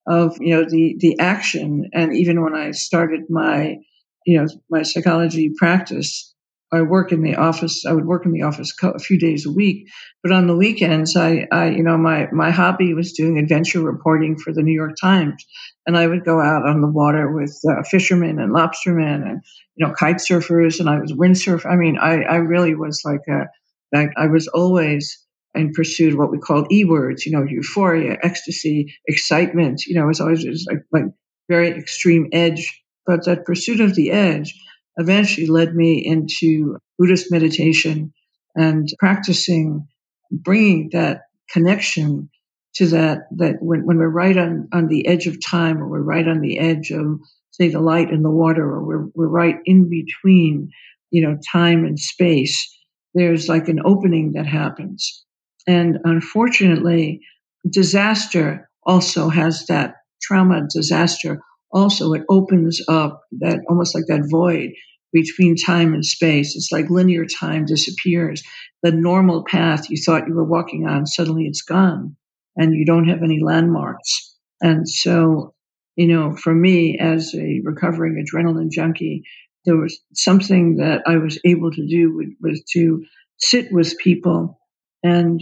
of 0.09 0.35
you 0.41 0.55
know 0.55 0.65
the 0.67 0.95
the 0.99 1.19
action. 1.19 1.89
And 1.93 2.15
even 2.15 2.43
when 2.43 2.55
i 2.55 2.71
started 2.71 3.21
my 3.29 3.77
you 4.25 4.39
know 4.39 4.47
my 4.69 4.81
psychology 4.81 5.51
practice 5.55 6.33
i 6.73 6.81
work 6.81 7.11
in 7.11 7.21
the 7.21 7.35
office 7.35 7.85
i 7.85 7.93
would 7.93 8.05
work 8.05 8.25
in 8.25 8.31
the 8.31 8.41
office 8.41 8.73
a 8.83 8.99
few 8.99 9.19
days 9.19 9.45
a 9.45 9.51
week. 9.51 9.87
But 10.23 10.31
on 10.31 10.47
the 10.47 10.57
weekends 10.57 11.15
i 11.15 11.47
i 11.51 11.69
you 11.69 11.83
know 11.83 11.97
my 11.97 12.27
my 12.31 12.49
hobby 12.49 12.93
was 12.93 13.13
doing 13.13 13.37
adventure 13.37 13.81
reporting 13.81 14.37
for 14.37 14.51
the 14.51 14.63
new 14.63 14.73
york 14.73 14.95
times. 14.99 15.45
And 15.85 15.95
i 15.95 16.07
would 16.07 16.25
go 16.25 16.41
out 16.41 16.67
on 16.67 16.81
the 16.81 16.91
water 16.91 17.31
with 17.31 17.57
uh, 17.69 17.83
fishermen 17.83 18.39
and 18.39 18.53
lobstermen 18.53 19.21
and 19.29 19.41
you 19.75 19.85
know 19.85 19.93
kite 19.93 20.17
surfers. 20.17 20.79
And 20.79 20.89
i 20.89 20.99
was 20.99 21.13
windsurf 21.13 21.65
i 21.71 21.75
mean 21.75 21.97
i 21.99 22.23
i 22.23 22.35
really 22.37 22.73
was 22.73 23.03
like 23.05 23.21
a 23.29 23.45
like 23.93 24.11
i 24.17 24.27
was 24.27 24.47
always 24.47 25.23
and 25.53 25.73
pursued 25.73 26.15
what 26.15 26.31
we 26.31 26.37
call 26.37 26.67
E 26.71 26.85
words, 26.85 27.25
you 27.25 27.31
know, 27.31 27.43
euphoria, 27.43 28.17
ecstasy, 28.21 28.95
excitement. 29.07 29.85
You 29.85 29.95
know, 29.95 30.09
it's 30.09 30.21
always 30.21 30.43
just 30.43 30.69
like, 30.69 30.83
like 30.91 31.05
very 31.47 31.69
extreme 31.69 32.29
edge. 32.31 32.83
But 33.05 33.25
that 33.25 33.45
pursuit 33.45 33.79
of 33.79 33.95
the 33.95 34.11
edge 34.11 34.53
eventually 34.97 35.47
led 35.47 35.73
me 35.73 36.05
into 36.05 36.77
Buddhist 36.97 37.31
meditation 37.31 38.13
and 38.55 38.87
practicing 38.99 39.87
bringing 40.31 40.89
that 40.91 41.21
connection 41.49 42.29
to 42.75 42.87
that 42.87 43.21
that 43.37 43.55
when, 43.61 43.85
when 43.85 43.97
we're 43.97 44.07
right 44.07 44.37
on, 44.37 44.67
on 44.71 44.87
the 44.87 45.07
edge 45.07 45.25
of 45.25 45.43
time 45.43 45.81
or 45.81 45.87
we're 45.87 46.01
right 46.01 46.27
on 46.27 46.41
the 46.41 46.59
edge 46.59 46.91
of 46.91 47.19
say 47.51 47.69
the 47.69 47.79
light 47.79 48.09
and 48.11 48.23
the 48.23 48.29
water 48.29 48.63
or 48.63 48.83
we're, 48.83 49.05
we're 49.15 49.27
right 49.27 49.55
in 49.65 49.89
between 49.89 50.69
you 51.09 51.27
know 51.27 51.37
time 51.51 51.83
and 51.85 51.99
space 51.99 52.69
there's 53.15 53.49
like 53.49 53.67
an 53.67 53.79
opening 53.83 54.33
that 54.33 54.45
happens 54.45 55.25
and 55.67 55.97
unfortunately, 56.03 57.21
disaster 57.69 58.69
also 58.85 59.29
has 59.29 59.65
that 59.67 59.95
trauma, 60.21 60.67
disaster 60.73 61.39
also, 61.71 62.13
it 62.13 62.23
opens 62.29 62.81
up 62.87 63.23
that 63.39 63.59
almost 63.69 63.93
like 63.93 64.05
that 64.07 64.27
void 64.29 64.71
between 65.11 65.55
time 65.55 65.93
and 65.93 66.05
space. 66.05 66.55
It's 66.55 66.71
like 66.71 66.89
linear 66.89 67.25
time 67.25 67.65
disappears. 67.65 68.43
The 68.81 68.91
normal 68.91 69.43
path 69.43 69.89
you 69.89 69.97
thought 69.97 70.27
you 70.27 70.33
were 70.33 70.43
walking 70.43 70.87
on, 70.87 71.05
suddenly 71.05 71.45
it's 71.45 71.61
gone 71.61 72.15
and 72.55 72.73
you 72.73 72.85
don't 72.85 73.07
have 73.07 73.23
any 73.23 73.41
landmarks. 73.41 74.35
And 74.61 74.87
so, 74.89 75.53
you 75.95 76.07
know, 76.07 76.35
for 76.35 76.53
me 76.53 76.97
as 76.99 77.33
a 77.35 77.61
recovering 77.63 78.23
adrenaline 78.23 78.71
junkie, 78.71 79.23
there 79.65 79.77
was 79.77 79.99
something 80.13 80.77
that 80.77 81.03
I 81.05 81.17
was 81.17 81.39
able 81.45 81.71
to 81.71 81.87
do 81.87 82.33
was 82.41 82.63
to 82.73 83.03
sit 83.37 83.71
with 83.71 83.97
people 83.99 84.58
and 85.03 85.41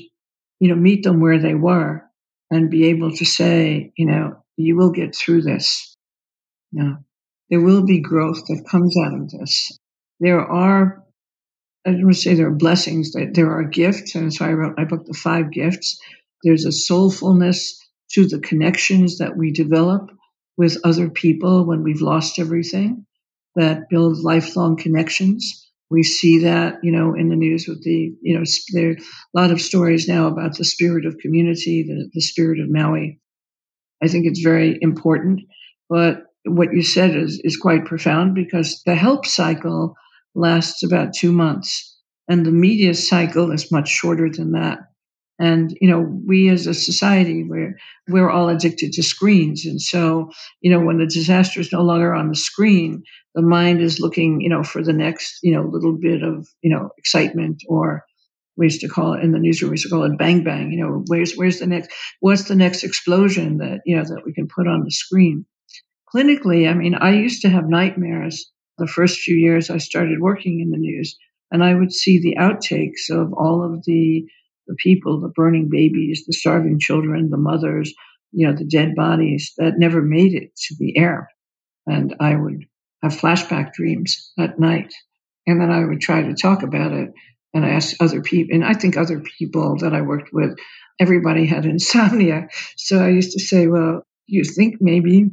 you 0.60 0.70
know, 0.70 0.76
meet 0.76 1.04
them 1.04 1.20
where 1.20 1.40
they 1.40 1.54
were 1.54 2.04
and 2.50 2.70
be 2.70 2.88
able 2.88 3.12
to 3.12 3.26
say, 3.26 3.92
you 3.96 4.06
know, 4.06 4.44
you 4.56 4.76
will 4.76 4.92
get 4.92 5.16
through 5.16 5.42
this. 5.44 5.96
You 6.72 6.84
know, 6.84 6.98
there 7.50 7.62
will 7.62 7.86
be 7.86 8.00
growth 8.02 8.46
that 8.48 8.68
comes 8.70 8.96
out 8.98 9.14
of 9.14 9.30
this. 9.30 9.78
There 10.20 10.40
are, 10.40 11.04
I 11.86 11.92
don't 11.92 12.04
want 12.04 12.16
to 12.16 12.22
say 12.22 12.34
there 12.34 12.48
are 12.48 12.56
blessings, 12.56 13.12
that 13.12 13.34
there 13.34 13.52
are 13.52 13.64
gifts. 13.64 14.16
And 14.16 14.34
so 14.34 14.46
I 14.46 14.54
wrote 14.54 14.78
my 14.78 14.86
book, 14.86 15.06
The 15.06 15.14
Five 15.14 15.52
Gifts. 15.52 16.00
There's 16.44 16.66
a 16.66 16.70
soulfulness 16.70 17.74
to 18.14 18.28
the 18.28 18.40
connections 18.40 19.20
that 19.20 19.38
we 19.38 19.52
develop 19.52 20.10
with 20.58 20.78
other 20.84 21.10
people 21.10 21.66
when 21.66 21.84
we've 21.84 22.02
lost 22.02 22.40
everything 22.40 23.06
that 23.56 23.90
build 23.90 24.18
lifelong 24.18 24.76
connections 24.76 25.67
we 25.90 26.04
see 26.04 26.40
that, 26.40 26.76
you 26.84 26.92
know, 26.92 27.14
in 27.16 27.30
the 27.30 27.36
news 27.36 27.68
with 27.68 27.84
the, 27.84 28.14
you 28.22 28.38
know, 28.38 28.44
there 28.74 28.90
are 28.90 28.94
a 28.94 28.98
lot 29.34 29.52
of 29.52 29.62
stories 29.62 30.08
now 30.08 30.28
about 30.28 30.58
the 30.58 30.66
spirit 30.66 31.06
of 31.06 31.18
community, 31.20 31.84
the, 31.84 32.10
the 32.14 32.22
spirit 32.22 32.60
of 32.60 32.70
Maui. 32.70 33.20
I 34.04 34.08
think 34.08 34.26
it's 34.26 34.42
very 34.42 34.78
important. 34.82 35.42
But 35.90 36.24
what 36.44 36.74
you 36.74 36.84
said 36.84 37.16
is, 37.16 37.40
is 37.44 37.58
quite 37.58 37.86
profound 37.86 38.36
because 38.36 38.82
the 38.86 38.96
help 38.96 39.26
cycle 39.26 39.96
lasts 40.36 40.84
about 40.84 41.14
two 41.14 41.32
months 41.32 41.98
and 42.28 42.46
the 42.46 42.52
media 42.52 42.94
cycle 42.94 43.52
is 43.52 43.72
much 43.72 43.88
shorter 43.88 44.30
than 44.30 44.52
that. 44.52 44.80
And, 45.40 45.78
you 45.80 45.90
know, 45.90 46.00
we 46.00 46.50
as 46.50 46.66
a 46.66 46.74
society, 46.74 47.44
we're, 47.44 47.78
we're 48.08 48.30
all 48.30 48.50
addicted 48.50 48.94
to 48.94 49.04
screens. 49.04 49.66
And 49.66 49.80
so, 49.80 50.32
you 50.62 50.72
know, 50.72 50.80
when 50.80 50.98
the 50.98 51.06
disaster 51.06 51.60
is 51.60 51.72
no 51.72 51.82
longer 51.82 52.14
on 52.14 52.30
the 52.30 52.36
screen, 52.36 53.04
the 53.36 53.44
mind 53.44 53.82
is 53.82 54.00
looking, 54.00 54.42
you 54.42 54.50
know, 54.50 54.64
for 54.64 54.84
the 54.84 54.94
next, 54.94 55.40
you 55.44 55.54
know, 55.54 55.62
little 55.62 55.96
bit 55.96 56.24
of, 56.24 56.48
you 56.62 56.72
know, 56.72 56.90
excitement 56.98 57.62
or 57.68 58.04
we 58.56 58.66
used 58.66 58.82
to 58.82 58.88
call 58.88 59.14
it 59.14 59.24
in 59.24 59.32
the 59.32 59.38
newsroom, 59.38 59.70
we 59.70 59.74
used 59.76 59.84
to 59.84 59.90
call 59.90 60.04
it 60.04 60.18
bang 60.18 60.44
bang. 60.44 60.72
You 60.72 60.84
know, 60.84 61.04
where's 61.06 61.36
where's 61.36 61.60
the 61.60 61.68
next 61.68 61.92
what's 62.20 62.48
the 62.48 62.56
next 62.56 62.84
explosion 62.84 63.60
that, 63.60 63.82
you 63.86 63.96
know, 63.96 64.04
that 64.04 64.24
we 64.26 64.34
can 64.34 64.48
put 64.48 64.68
on 64.68 64.84
the 64.84 64.92
screen. 64.92 65.46
Clinically, 66.12 66.68
I 66.68 66.74
mean, 66.74 66.96
I 66.96 67.12
used 67.12 67.44
to 67.44 67.50
have 67.50 67.70
nightmares 67.70 68.52
the 68.78 68.88
first 68.88 69.20
few 69.20 69.36
years 69.36 69.70
I 69.70 69.78
started 69.78 70.20
working 70.20 70.62
in 70.62 70.72
the 70.72 70.78
news. 70.78 71.18
And 71.52 71.64
I 71.64 71.74
would 71.74 71.94
see 71.94 72.20
the 72.20 72.36
outtakes 72.40 73.10
of 73.10 73.34
all 73.34 73.64
of 73.64 73.84
the 73.86 74.26
the 74.68 74.76
people, 74.76 75.20
the 75.22 75.30
burning 75.30 75.70
babies, 75.70 76.24
the 76.26 76.34
starving 76.34 76.80
children, 76.80 77.30
the 77.30 77.38
mothers, 77.38 77.94
you 78.32 78.48
know, 78.48 78.54
the 78.56 78.66
dead 78.66 78.96
bodies 78.96 79.54
that 79.58 79.78
never 79.78 80.02
made 80.02 80.34
it 80.34 80.56
to 80.56 80.76
the 80.78 80.98
air. 80.98 81.30
And 81.86 82.16
I 82.20 82.36
would 82.36 82.66
have 83.02 83.14
flashback 83.14 83.74
dreams 83.74 84.32
at 84.38 84.60
night. 84.60 84.94
And 85.46 85.62
then 85.62 85.72
I 85.72 85.86
would 85.86 86.02
try 86.02 86.24
to 86.24 86.36
talk 86.36 86.64
about 86.64 86.92
it 86.92 87.12
and 87.54 87.66
ask 87.66 87.96
other 88.02 88.22
people. 88.22 88.56
And 88.56 88.66
I 88.66 88.74
think 88.74 88.98
other 88.98 89.24
people 89.40 89.78
that 89.80 89.94
I 89.94 90.02
worked 90.02 90.30
with, 90.34 90.58
everybody 91.00 91.46
had 91.46 91.66
insomnia. 91.76 92.50
So 92.76 93.00
I 93.00 93.10
used 93.10 93.32
to 93.34 93.40
say, 93.40 93.68
well, 93.68 94.04
you 94.26 94.44
think 94.44 94.76
maybe 94.82 95.30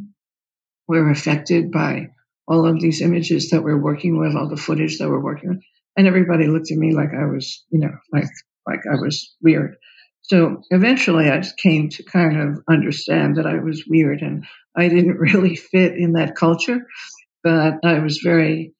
we're 0.86 1.10
affected 1.10 1.72
by 1.72 2.10
all 2.46 2.66
of 2.66 2.80
these 2.80 3.00
images 3.00 3.50
that 3.50 3.62
we're 3.62 3.80
working 3.80 4.18
with, 4.18 4.36
all 4.36 4.48
the 4.48 4.56
footage 4.56 4.98
that 4.98 5.08
we're 5.08 5.22
working 5.22 5.50
with. 5.50 5.62
And 5.96 6.06
everybody 6.06 6.46
looked 6.46 6.70
at 6.70 6.78
me 6.78 6.94
like 6.94 7.10
I 7.14 7.24
was, 7.26 7.64
you 7.70 7.80
know, 7.80 7.92
like 8.12 8.28
like 8.66 8.80
I 8.90 8.96
was 8.96 9.34
weird. 9.42 9.76
So 10.22 10.62
eventually 10.70 11.28
I 11.28 11.38
just 11.38 11.58
came 11.58 11.90
to 11.90 12.02
kind 12.02 12.40
of 12.40 12.58
understand 12.68 13.36
that 13.36 13.46
I 13.46 13.58
was 13.58 13.84
weird 13.86 14.22
and 14.22 14.44
I 14.76 14.88
didn't 14.88 15.18
really 15.18 15.56
fit 15.56 15.96
in 15.96 16.14
that 16.14 16.36
culture. 16.36 16.86
But 17.42 17.84
I 17.84 17.98
was 17.98 18.20
very 18.24 18.72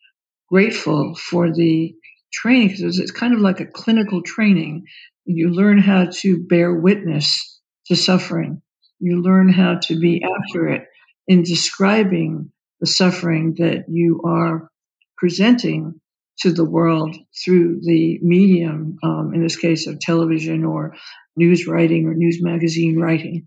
grateful 0.48 1.14
for 1.14 1.52
the 1.52 1.94
training 2.32 2.68
because 2.68 2.98
it's 2.98 3.10
kind 3.10 3.34
of 3.34 3.40
like 3.40 3.60
a 3.60 3.66
clinical 3.66 4.22
training. 4.22 4.84
You 5.26 5.50
learn 5.50 5.78
how 5.78 6.08
to 6.20 6.42
bear 6.46 6.74
witness 6.74 7.60
to 7.86 7.96
suffering. 7.96 8.62
You 8.98 9.20
learn 9.20 9.50
how 9.50 9.78
to 9.82 9.98
be 9.98 10.22
accurate 10.24 10.86
in 11.28 11.42
describing 11.42 12.50
the 12.80 12.86
suffering 12.86 13.54
that 13.58 13.84
you 13.88 14.22
are 14.26 14.70
presenting 15.16 16.00
to 16.40 16.52
the 16.52 16.64
world 16.64 17.16
through 17.44 17.80
the 17.82 18.18
medium, 18.22 18.98
um, 19.02 19.32
in 19.34 19.42
this 19.42 19.56
case 19.56 19.86
of 19.86 20.00
television 20.00 20.64
or 20.64 20.94
news 21.36 21.66
writing 21.66 22.06
or 22.06 22.14
news 22.14 22.38
magazine 22.40 22.98
writing, 22.98 23.46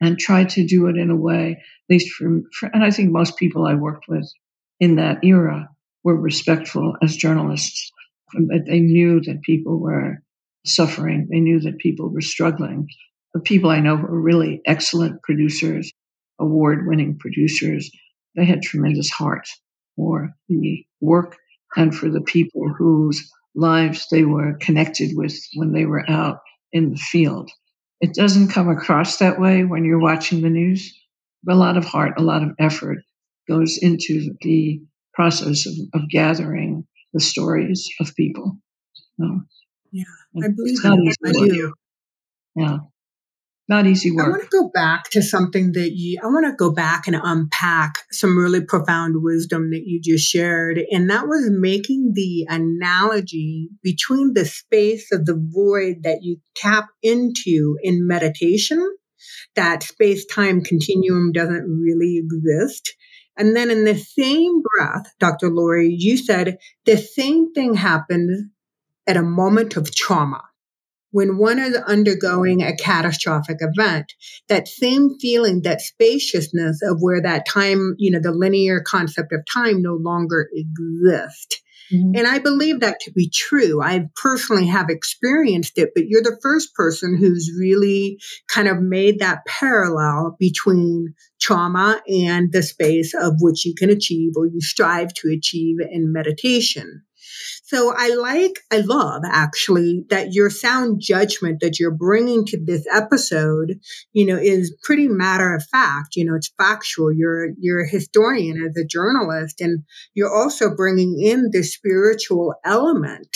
and 0.00 0.18
try 0.18 0.44
to 0.44 0.66
do 0.66 0.86
it 0.86 0.96
in 0.96 1.10
a 1.10 1.16
way, 1.16 1.52
at 1.52 1.92
least 1.92 2.12
for, 2.14 2.40
for 2.52 2.70
and 2.72 2.84
I 2.84 2.90
think 2.90 3.10
most 3.10 3.36
people 3.36 3.66
I 3.66 3.74
worked 3.74 4.06
with 4.08 4.30
in 4.80 4.96
that 4.96 5.24
era 5.24 5.68
were 6.02 6.16
respectful 6.16 6.96
as 7.02 7.16
journalists. 7.16 7.92
But 8.32 8.66
they 8.66 8.80
knew 8.80 9.20
that 9.22 9.42
people 9.42 9.78
were 9.78 10.22
suffering. 10.66 11.28
They 11.30 11.40
knew 11.40 11.60
that 11.60 11.78
people 11.78 12.08
were 12.08 12.20
struggling. 12.20 12.88
The 13.32 13.40
people 13.40 13.70
I 13.70 13.80
know 13.80 13.96
were 13.96 14.20
really 14.20 14.60
excellent 14.66 15.22
producers, 15.22 15.92
award 16.38 16.86
winning 16.86 17.18
producers. 17.18 17.90
They 18.36 18.44
had 18.44 18.62
tremendous 18.62 19.10
heart 19.10 19.46
for 19.96 20.30
the 20.48 20.84
work 21.00 21.36
and 21.76 21.94
for 21.94 22.10
the 22.10 22.20
people 22.20 22.72
whose 22.76 23.30
lives 23.54 24.06
they 24.10 24.24
were 24.24 24.54
connected 24.60 25.10
with 25.14 25.36
when 25.54 25.72
they 25.72 25.86
were 25.86 26.08
out 26.08 26.38
in 26.72 26.90
the 26.90 26.96
field. 26.96 27.50
It 28.00 28.14
doesn't 28.14 28.48
come 28.48 28.68
across 28.68 29.18
that 29.18 29.40
way 29.40 29.64
when 29.64 29.84
you're 29.84 30.00
watching 30.00 30.42
the 30.42 30.50
news. 30.50 30.92
A 31.48 31.54
lot 31.54 31.76
of 31.76 31.84
heart, 31.84 32.14
a 32.18 32.22
lot 32.22 32.42
of 32.42 32.50
effort 32.58 32.98
goes 33.48 33.78
into 33.80 34.34
the 34.40 34.80
process 35.12 35.66
of, 35.66 35.74
of 36.00 36.08
gathering 36.10 36.86
the 37.12 37.20
stories 37.20 37.88
of 38.00 38.14
people. 38.16 38.56
yeah, 39.92 40.04
I 40.36 40.48
believe 40.48 40.82
that. 40.82 41.14
I 41.24 41.32
do. 41.32 41.74
Yeah 42.56 42.78
not 43.68 43.86
easy 43.86 44.10
work. 44.10 44.26
I 44.26 44.30
want 44.30 44.42
to 44.42 44.48
go 44.50 44.70
back 44.72 45.04
to 45.10 45.22
something 45.22 45.72
that 45.72 45.92
you, 45.94 46.20
I 46.22 46.26
want 46.26 46.46
to 46.46 46.52
go 46.52 46.72
back 46.72 47.06
and 47.06 47.16
unpack 47.20 47.94
some 48.10 48.36
really 48.36 48.60
profound 48.62 49.22
wisdom 49.22 49.70
that 49.70 49.82
you 49.86 50.00
just 50.02 50.28
shared. 50.28 50.78
And 50.90 51.08
that 51.10 51.26
was 51.26 51.48
making 51.50 52.12
the 52.14 52.46
analogy 52.48 53.70
between 53.82 54.34
the 54.34 54.44
space 54.44 55.12
of 55.12 55.24
the 55.24 55.34
void 55.34 56.02
that 56.02 56.18
you 56.22 56.38
tap 56.54 56.88
into 57.02 57.76
in 57.82 58.06
meditation, 58.06 58.86
that 59.56 59.82
space 59.82 60.26
time 60.26 60.62
continuum 60.62 61.32
doesn't 61.32 61.64
really 61.64 62.22
exist. 62.22 62.94
And 63.36 63.56
then 63.56 63.70
in 63.70 63.84
the 63.84 63.96
same 63.96 64.62
breath, 64.62 65.06
Dr. 65.18 65.48
Laurie, 65.48 65.94
you 65.98 66.16
said 66.18 66.58
the 66.84 66.96
same 66.96 67.52
thing 67.52 67.74
happened 67.74 68.50
at 69.06 69.16
a 69.16 69.22
moment 69.22 69.76
of 69.76 69.94
trauma 69.94 70.42
when 71.14 71.38
one 71.38 71.60
is 71.60 71.76
undergoing 71.76 72.60
a 72.60 72.74
catastrophic 72.74 73.58
event, 73.60 74.12
that 74.48 74.66
same 74.66 75.16
feeling, 75.20 75.62
that 75.62 75.80
spaciousness 75.80 76.82
of 76.82 76.96
where 76.98 77.22
that 77.22 77.46
time, 77.46 77.94
you 77.98 78.10
know, 78.10 78.18
the 78.20 78.32
linear 78.32 78.82
concept 78.84 79.32
of 79.32 79.38
time 79.54 79.80
no 79.80 79.94
longer 79.94 80.48
exists. 80.52 81.62
Mm-hmm. 81.92 82.16
And 82.16 82.26
I 82.26 82.40
believe 82.40 82.80
that 82.80 82.98
to 83.02 83.12
be 83.12 83.30
true. 83.32 83.80
I 83.80 84.08
personally 84.20 84.66
have 84.66 84.90
experienced 84.90 85.78
it, 85.78 85.90
but 85.94 86.08
you're 86.08 86.20
the 86.20 86.38
first 86.42 86.74
person 86.74 87.16
who's 87.16 87.52
really 87.60 88.18
kind 88.52 88.66
of 88.66 88.82
made 88.82 89.20
that 89.20 89.46
parallel 89.46 90.36
between 90.40 91.14
trauma 91.40 92.02
and 92.08 92.50
the 92.50 92.64
space 92.64 93.14
of 93.14 93.34
which 93.38 93.64
you 93.64 93.74
can 93.78 93.88
achieve 93.88 94.32
or 94.36 94.46
you 94.46 94.60
strive 94.60 95.14
to 95.14 95.28
achieve 95.28 95.76
in 95.78 96.12
meditation. 96.12 97.04
So 97.66 97.94
I 97.96 98.14
like, 98.14 98.60
I 98.70 98.80
love 98.80 99.22
actually 99.24 100.04
that 100.10 100.34
your 100.34 100.50
sound 100.50 101.00
judgment 101.00 101.60
that 101.60 101.80
you're 101.80 101.96
bringing 101.96 102.44
to 102.44 102.62
this 102.62 102.86
episode, 102.92 103.80
you 104.12 104.26
know, 104.26 104.36
is 104.36 104.76
pretty 104.82 105.08
matter 105.08 105.54
of 105.54 105.64
fact. 105.72 106.14
You 106.14 106.26
know, 106.26 106.34
it's 106.34 106.52
factual. 106.58 107.10
You're, 107.10 107.48
you're 107.58 107.84
a 107.84 107.88
historian 107.88 108.62
as 108.62 108.76
a 108.76 108.86
journalist 108.86 109.62
and 109.62 109.82
you're 110.12 110.34
also 110.34 110.76
bringing 110.76 111.18
in 111.18 111.48
the 111.52 111.62
spiritual 111.62 112.54
element 112.66 113.34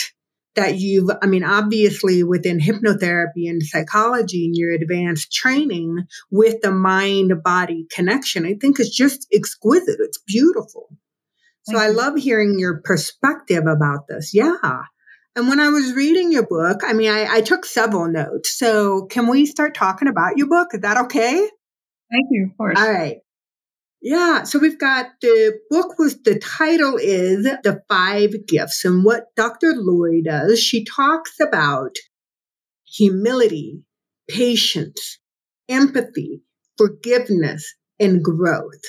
that 0.57 0.79
you've, 0.79 1.09
I 1.23 1.27
mean, 1.27 1.43
obviously 1.43 2.23
within 2.23 2.61
hypnotherapy 2.61 3.49
and 3.49 3.63
psychology 3.63 4.45
and 4.45 4.55
your 4.55 4.73
advanced 4.73 5.33
training 5.33 6.05
with 6.31 6.61
the 6.61 6.73
mind 6.73 7.33
body 7.43 7.87
connection, 7.91 8.45
I 8.45 8.57
think 8.61 8.79
is 8.79 8.91
just 8.91 9.27
exquisite. 9.33 10.01
It's 10.01 10.19
beautiful. 10.27 10.91
So 11.69 11.79
I 11.79 11.89
mm-hmm. 11.89 11.97
love 11.97 12.17
hearing 12.17 12.59
your 12.59 12.81
perspective 12.83 13.67
about 13.67 14.09
this. 14.09 14.33
Yeah. 14.35 14.83
And 15.37 15.49
when 15.49 15.61
I 15.61 15.69
was 15.69 15.93
reading 15.93 16.33
your 16.33 16.47
book, 16.47 16.81
I 16.85 16.95
mean, 16.95 17.11
I, 17.11 17.37
I, 17.37 17.41
took 17.43 17.65
several 17.65 18.09
notes. 18.09 18.59
So 18.59 19.07
can 19.07 19.29
we 19.29 19.47
start 19.47 19.75
talking 19.75 20.09
about 20.09 20.37
your 20.37 20.49
book? 20.49 20.69
Is 20.73 20.81
that 20.81 21.05
okay? 21.05 21.35
Thank 21.37 22.27
you, 22.31 22.49
of 22.51 22.57
course. 22.57 22.79
All 22.79 22.91
right. 22.91 23.19
Yeah. 24.01 24.45
So 24.45 24.59
we've 24.59 24.79
got 24.79 25.07
the 25.21 25.59
book 25.71 25.99
was 25.99 26.23
the 26.23 26.39
title 26.39 26.97
is 27.01 27.45
The 27.45 27.83
Five 27.89 28.47
Gifts. 28.47 28.85
And 28.85 29.05
what 29.05 29.27
Dr. 29.37 29.75
Laurie 29.77 30.23
does, 30.23 30.61
she 30.61 30.85
talks 30.85 31.35
about 31.41 31.95
humility, 32.87 33.83
patience, 34.29 35.19
empathy, 35.69 36.43
forgiveness, 36.77 37.75
and 38.01 38.25
growth. 38.25 38.83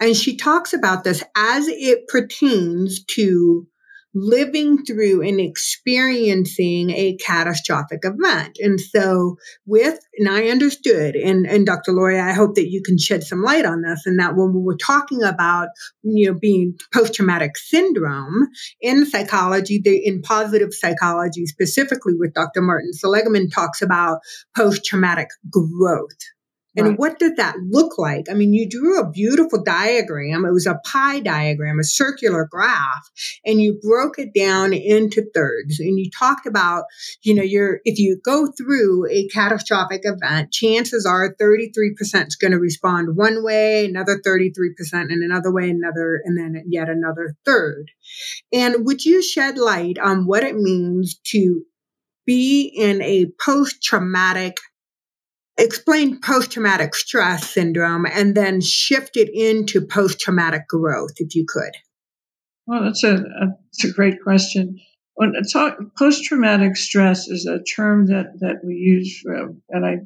And 0.00 0.16
she 0.16 0.36
talks 0.36 0.72
about 0.72 1.04
this 1.04 1.22
as 1.36 1.68
it 1.68 2.08
pertains 2.08 3.04
to 3.16 3.66
living 4.14 4.84
through 4.84 5.22
and 5.22 5.40
experiencing 5.40 6.90
a 6.90 7.16
catastrophic 7.24 8.00
event. 8.02 8.56
And 8.58 8.80
so 8.80 9.36
with, 9.66 9.98
and 10.18 10.28
I 10.28 10.48
understood, 10.48 11.14
and, 11.14 11.46
and 11.46 11.64
Dr. 11.64 11.92
Laurie, 11.92 12.18
I 12.18 12.32
hope 12.32 12.56
that 12.56 12.68
you 12.68 12.82
can 12.84 12.98
shed 12.98 13.22
some 13.22 13.42
light 13.42 13.64
on 13.64 13.82
this 13.82 14.02
and 14.06 14.18
that 14.18 14.34
when 14.34 14.52
we 14.52 14.62
were 14.62 14.76
talking 14.76 15.22
about, 15.22 15.68
you 16.02 16.32
know, 16.32 16.38
being 16.38 16.76
post-traumatic 16.92 17.56
syndrome 17.56 18.48
in 18.80 19.06
psychology, 19.06 19.80
the, 19.82 20.04
in 20.04 20.22
positive 20.22 20.74
psychology, 20.74 21.46
specifically 21.46 22.14
with 22.18 22.34
Dr. 22.34 22.62
Martin 22.62 22.92
Seligman 22.92 23.48
talks 23.48 23.80
about 23.80 24.18
post-traumatic 24.56 25.28
growth 25.48 26.18
and 26.76 26.88
right. 26.88 26.98
what 26.98 27.18
did 27.18 27.36
that 27.36 27.56
look 27.68 27.98
like? 27.98 28.26
I 28.30 28.34
mean, 28.34 28.52
you 28.52 28.68
drew 28.68 29.00
a 29.00 29.10
beautiful 29.10 29.62
diagram. 29.62 30.44
It 30.44 30.52
was 30.52 30.66
a 30.66 30.80
pie 30.84 31.18
diagram, 31.20 31.80
a 31.80 31.84
circular 31.84 32.46
graph, 32.48 33.10
and 33.44 33.60
you 33.60 33.80
broke 33.82 34.18
it 34.18 34.32
down 34.34 34.72
into 34.72 35.28
thirds. 35.34 35.80
And 35.80 35.98
you 35.98 36.10
talked 36.16 36.46
about, 36.46 36.84
you 37.22 37.34
know, 37.34 37.42
your 37.42 37.80
if 37.84 37.98
you 37.98 38.20
go 38.24 38.48
through 38.56 39.10
a 39.10 39.26
catastrophic 39.28 40.02
event, 40.04 40.52
chances 40.52 41.04
are 41.06 41.34
33% 41.40 42.28
is 42.28 42.36
going 42.36 42.52
to 42.52 42.58
respond 42.58 43.16
one 43.16 43.42
way, 43.42 43.86
another 43.86 44.20
33% 44.24 45.10
in 45.10 45.22
another 45.24 45.52
way, 45.52 45.70
another, 45.70 46.20
and 46.24 46.38
then 46.38 46.64
yet 46.68 46.88
another 46.88 47.34
third. 47.44 47.90
And 48.52 48.86
would 48.86 49.04
you 49.04 49.22
shed 49.22 49.58
light 49.58 49.98
on 49.98 50.26
what 50.26 50.44
it 50.44 50.54
means 50.54 51.18
to 51.32 51.62
be 52.26 52.72
in 52.76 53.02
a 53.02 53.26
post 53.44 53.82
traumatic 53.82 54.56
explain 55.60 56.20
post 56.20 56.52
traumatic 56.52 56.94
stress 56.94 57.48
syndrome 57.50 58.06
and 58.06 58.34
then 58.34 58.60
shift 58.60 59.16
it 59.16 59.30
into 59.32 59.80
post 59.86 60.20
traumatic 60.20 60.66
growth, 60.68 61.12
if 61.16 61.34
you 61.34 61.44
could. 61.46 61.72
Well, 62.66 62.84
that's 62.84 63.04
a, 63.04 63.22
that's 63.72 63.84
a 63.84 63.92
great 63.92 64.22
question. 64.22 64.78
When 65.14 65.34
post 65.98 66.24
traumatic 66.24 66.76
stress 66.76 67.28
is 67.28 67.46
a 67.46 67.62
term 67.62 68.06
that, 68.06 68.38
that 68.40 68.64
we 68.64 68.74
use, 68.74 69.20
for, 69.20 69.54
and 69.68 69.84
I, 69.84 69.98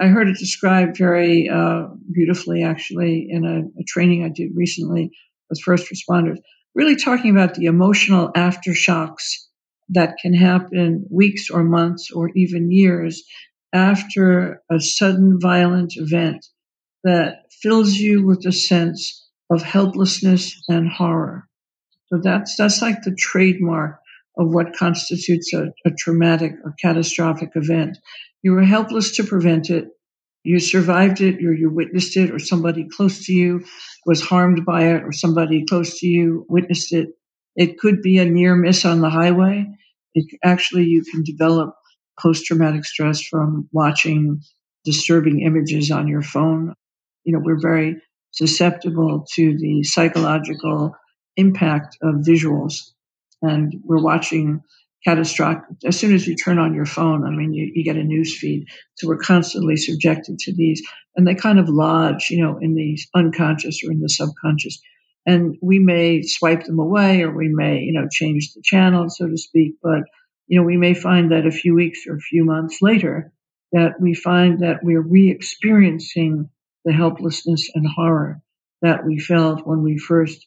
I 0.00 0.08
heard 0.08 0.28
it 0.28 0.38
described 0.38 0.96
very 0.96 1.48
uh, 1.48 1.86
beautifully 2.12 2.64
actually 2.64 3.28
in 3.30 3.44
a, 3.44 3.80
a 3.80 3.84
training 3.86 4.24
I 4.24 4.28
did 4.28 4.50
recently 4.54 5.10
with 5.48 5.60
first 5.60 5.92
responders, 5.92 6.38
really 6.74 6.96
talking 6.96 7.30
about 7.30 7.54
the 7.54 7.66
emotional 7.66 8.32
aftershocks 8.32 9.22
that 9.90 10.16
can 10.20 10.34
happen 10.34 11.06
weeks 11.10 11.48
or 11.48 11.62
months 11.62 12.10
or 12.10 12.30
even 12.34 12.72
years 12.72 13.22
after 13.72 14.62
a 14.70 14.80
sudden 14.80 15.38
violent 15.40 15.94
event 15.96 16.46
that 17.04 17.44
fills 17.62 17.94
you 17.94 18.24
with 18.26 18.46
a 18.46 18.52
sense 18.52 19.28
of 19.50 19.62
helplessness 19.62 20.62
and 20.68 20.88
horror. 20.90 21.48
So 22.08 22.20
that's 22.22 22.56
that's 22.56 22.82
like 22.82 23.02
the 23.02 23.14
trademark 23.16 24.00
of 24.38 24.52
what 24.54 24.76
constitutes 24.76 25.52
a, 25.54 25.72
a 25.86 25.90
traumatic 25.98 26.54
or 26.64 26.74
catastrophic 26.82 27.50
event. 27.56 27.98
You 28.42 28.56
are 28.58 28.62
helpless 28.64 29.16
to 29.16 29.24
prevent 29.24 29.70
it. 29.70 29.88
you 30.44 30.58
survived 30.60 31.20
it 31.20 31.44
or 31.44 31.52
you 31.52 31.70
witnessed 31.70 32.16
it 32.16 32.30
or 32.30 32.38
somebody 32.38 32.86
close 32.88 33.26
to 33.26 33.32
you 33.32 33.64
was 34.06 34.22
harmed 34.22 34.64
by 34.64 34.84
it 34.94 35.02
or 35.04 35.12
somebody 35.12 35.64
close 35.66 36.00
to 36.00 36.06
you 36.06 36.46
witnessed 36.48 36.92
it. 36.92 37.08
It 37.56 37.78
could 37.78 38.02
be 38.02 38.18
a 38.18 38.24
near 38.24 38.56
miss 38.56 38.84
on 38.84 39.00
the 39.00 39.10
highway. 39.10 39.66
It, 40.14 40.26
actually, 40.44 40.84
you 40.84 41.02
can 41.04 41.22
develop 41.24 41.74
post 42.20 42.44
traumatic 42.46 42.84
stress 42.84 43.22
from 43.22 43.68
watching 43.72 44.40
disturbing 44.84 45.42
images 45.42 45.90
on 45.90 46.08
your 46.08 46.22
phone. 46.22 46.74
You 47.24 47.32
know, 47.32 47.40
we're 47.42 47.60
very 47.60 47.96
susceptible 48.30 49.26
to 49.34 49.56
the 49.58 49.82
psychological 49.82 50.94
impact 51.36 51.96
of 52.02 52.16
visuals. 52.16 52.92
And 53.42 53.74
we're 53.84 54.02
watching 54.02 54.62
catastrophic 55.06 55.62
as 55.84 55.98
soon 55.98 56.14
as 56.14 56.26
you 56.26 56.34
turn 56.34 56.58
on 56.58 56.74
your 56.74 56.84
phone 56.84 57.24
i 57.24 57.30
mean 57.30 57.52
you, 57.52 57.70
you 57.74 57.84
get 57.84 57.96
a 57.96 58.02
news 58.02 58.36
feed 58.36 58.66
so 58.96 59.06
we're 59.06 59.16
constantly 59.16 59.76
subjected 59.76 60.36
to 60.36 60.52
these 60.52 60.82
and 61.14 61.26
they 61.26 61.34
kind 61.34 61.60
of 61.60 61.68
lodge 61.68 62.28
you 62.28 62.42
know 62.42 62.58
in 62.58 62.74
the 62.74 62.98
unconscious 63.14 63.82
or 63.84 63.92
in 63.92 64.00
the 64.00 64.08
subconscious 64.08 64.80
and 65.24 65.56
we 65.62 65.78
may 65.78 66.22
swipe 66.22 66.64
them 66.64 66.80
away 66.80 67.22
or 67.22 67.32
we 67.32 67.48
may 67.48 67.78
you 67.78 67.92
know 67.92 68.08
change 68.10 68.52
the 68.54 68.62
channel 68.64 69.08
so 69.08 69.28
to 69.28 69.36
speak 69.36 69.74
but 69.80 70.02
you 70.46 70.58
know 70.58 70.64
we 70.64 70.76
may 70.76 70.94
find 70.94 71.32
that 71.32 71.46
a 71.46 71.50
few 71.50 71.74
weeks 71.74 72.06
or 72.06 72.16
a 72.16 72.20
few 72.20 72.44
months 72.44 72.78
later 72.82 73.32
that 73.72 74.00
we 74.00 74.14
find 74.14 74.60
that 74.60 74.82
we're 74.82 75.00
re-experiencing 75.02 76.48
the 76.84 76.92
helplessness 76.92 77.68
and 77.74 77.86
horror 77.86 78.40
that 78.82 79.04
we 79.04 79.18
felt 79.18 79.66
when 79.66 79.82
we 79.82 79.98
first 79.98 80.46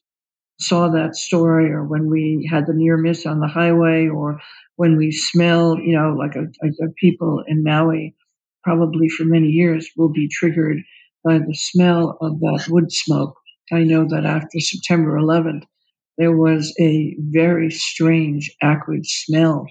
saw 0.60 0.90
that 0.90 1.16
story 1.16 1.72
or 1.72 1.84
when 1.84 2.10
we 2.10 2.48
had 2.50 2.66
the 2.66 2.74
near 2.74 2.98
miss 2.98 3.26
on 3.26 3.40
the 3.40 3.48
highway 3.48 4.08
or 4.08 4.40
when 4.76 4.98
we 4.98 5.12
smelled, 5.12 5.80
you 5.80 5.96
know, 5.96 6.16
like 6.18 6.36
a, 6.36 6.44
a, 6.66 6.86
a 6.86 6.92
people 6.98 7.44
in 7.48 7.64
Maui 7.64 8.16
probably 8.64 9.08
for 9.10 9.24
many 9.24 9.48
years 9.48 9.90
will 9.98 10.12
be 10.12 10.28
triggered 10.28 10.78
by 11.24 11.38
the 11.38 11.54
smell 11.54 12.18
of 12.22 12.40
that 12.40 12.66
wood 12.70 12.92
smoke. 12.92 13.36
I 13.72 13.84
know 13.84 14.06
that 14.10 14.26
after 14.26 14.60
September 14.60 15.18
11th, 15.18 15.64
there 16.18 16.36
was 16.36 16.74
a 16.80 17.16
very 17.20 17.72
strange 17.72 18.52
acrid 18.62 19.06
smell 19.06 19.66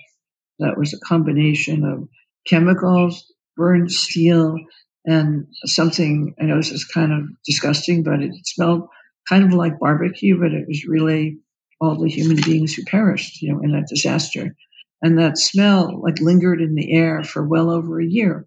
that 0.58 0.78
was 0.78 0.92
a 0.92 1.06
combination 1.06 1.84
of 1.84 2.08
chemicals, 2.46 3.32
burned 3.56 3.90
steel, 3.90 4.56
and 5.04 5.46
something 5.64 6.34
I 6.40 6.44
know 6.44 6.56
this 6.56 6.70
is 6.70 6.84
kind 6.84 7.12
of 7.12 7.28
disgusting, 7.44 8.02
but 8.02 8.20
it 8.20 8.32
smelled 8.44 8.88
kind 9.28 9.44
of 9.44 9.52
like 9.52 9.78
barbecue, 9.78 10.38
but 10.38 10.52
it 10.52 10.66
was 10.66 10.84
really 10.86 11.38
all 11.80 11.96
the 11.96 12.08
human 12.08 12.36
beings 12.42 12.74
who 12.74 12.84
perished, 12.84 13.40
you 13.40 13.52
know, 13.52 13.60
in 13.62 13.72
that 13.72 13.88
disaster. 13.88 14.54
And 15.00 15.18
that 15.18 15.38
smell 15.38 16.00
like 16.02 16.20
lingered 16.20 16.60
in 16.60 16.74
the 16.74 16.92
air 16.92 17.22
for 17.22 17.46
well 17.46 17.70
over 17.70 18.00
a 18.00 18.06
year. 18.06 18.46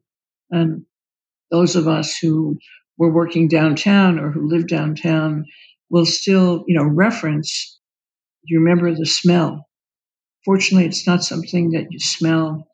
And 0.49 0.83
those 1.49 1.75
of 1.75 1.87
us 1.87 2.17
who 2.17 2.57
were 2.97 3.13
working 3.13 3.47
downtown 3.47 4.19
or 4.19 4.31
who 4.31 4.49
lived 4.49 4.67
downtown 4.67 5.45
will 5.89 6.05
still, 6.05 6.63
you 6.67 6.75
know, 6.75 6.83
reference, 6.83 7.79
you 8.43 8.59
remember 8.59 8.93
the 8.93 9.05
smell. 9.05 9.67
Fortunately, 10.45 10.87
it's 10.87 11.05
not 11.05 11.23
something 11.23 11.71
that 11.71 11.91
you 11.91 11.99
smell. 11.99 12.67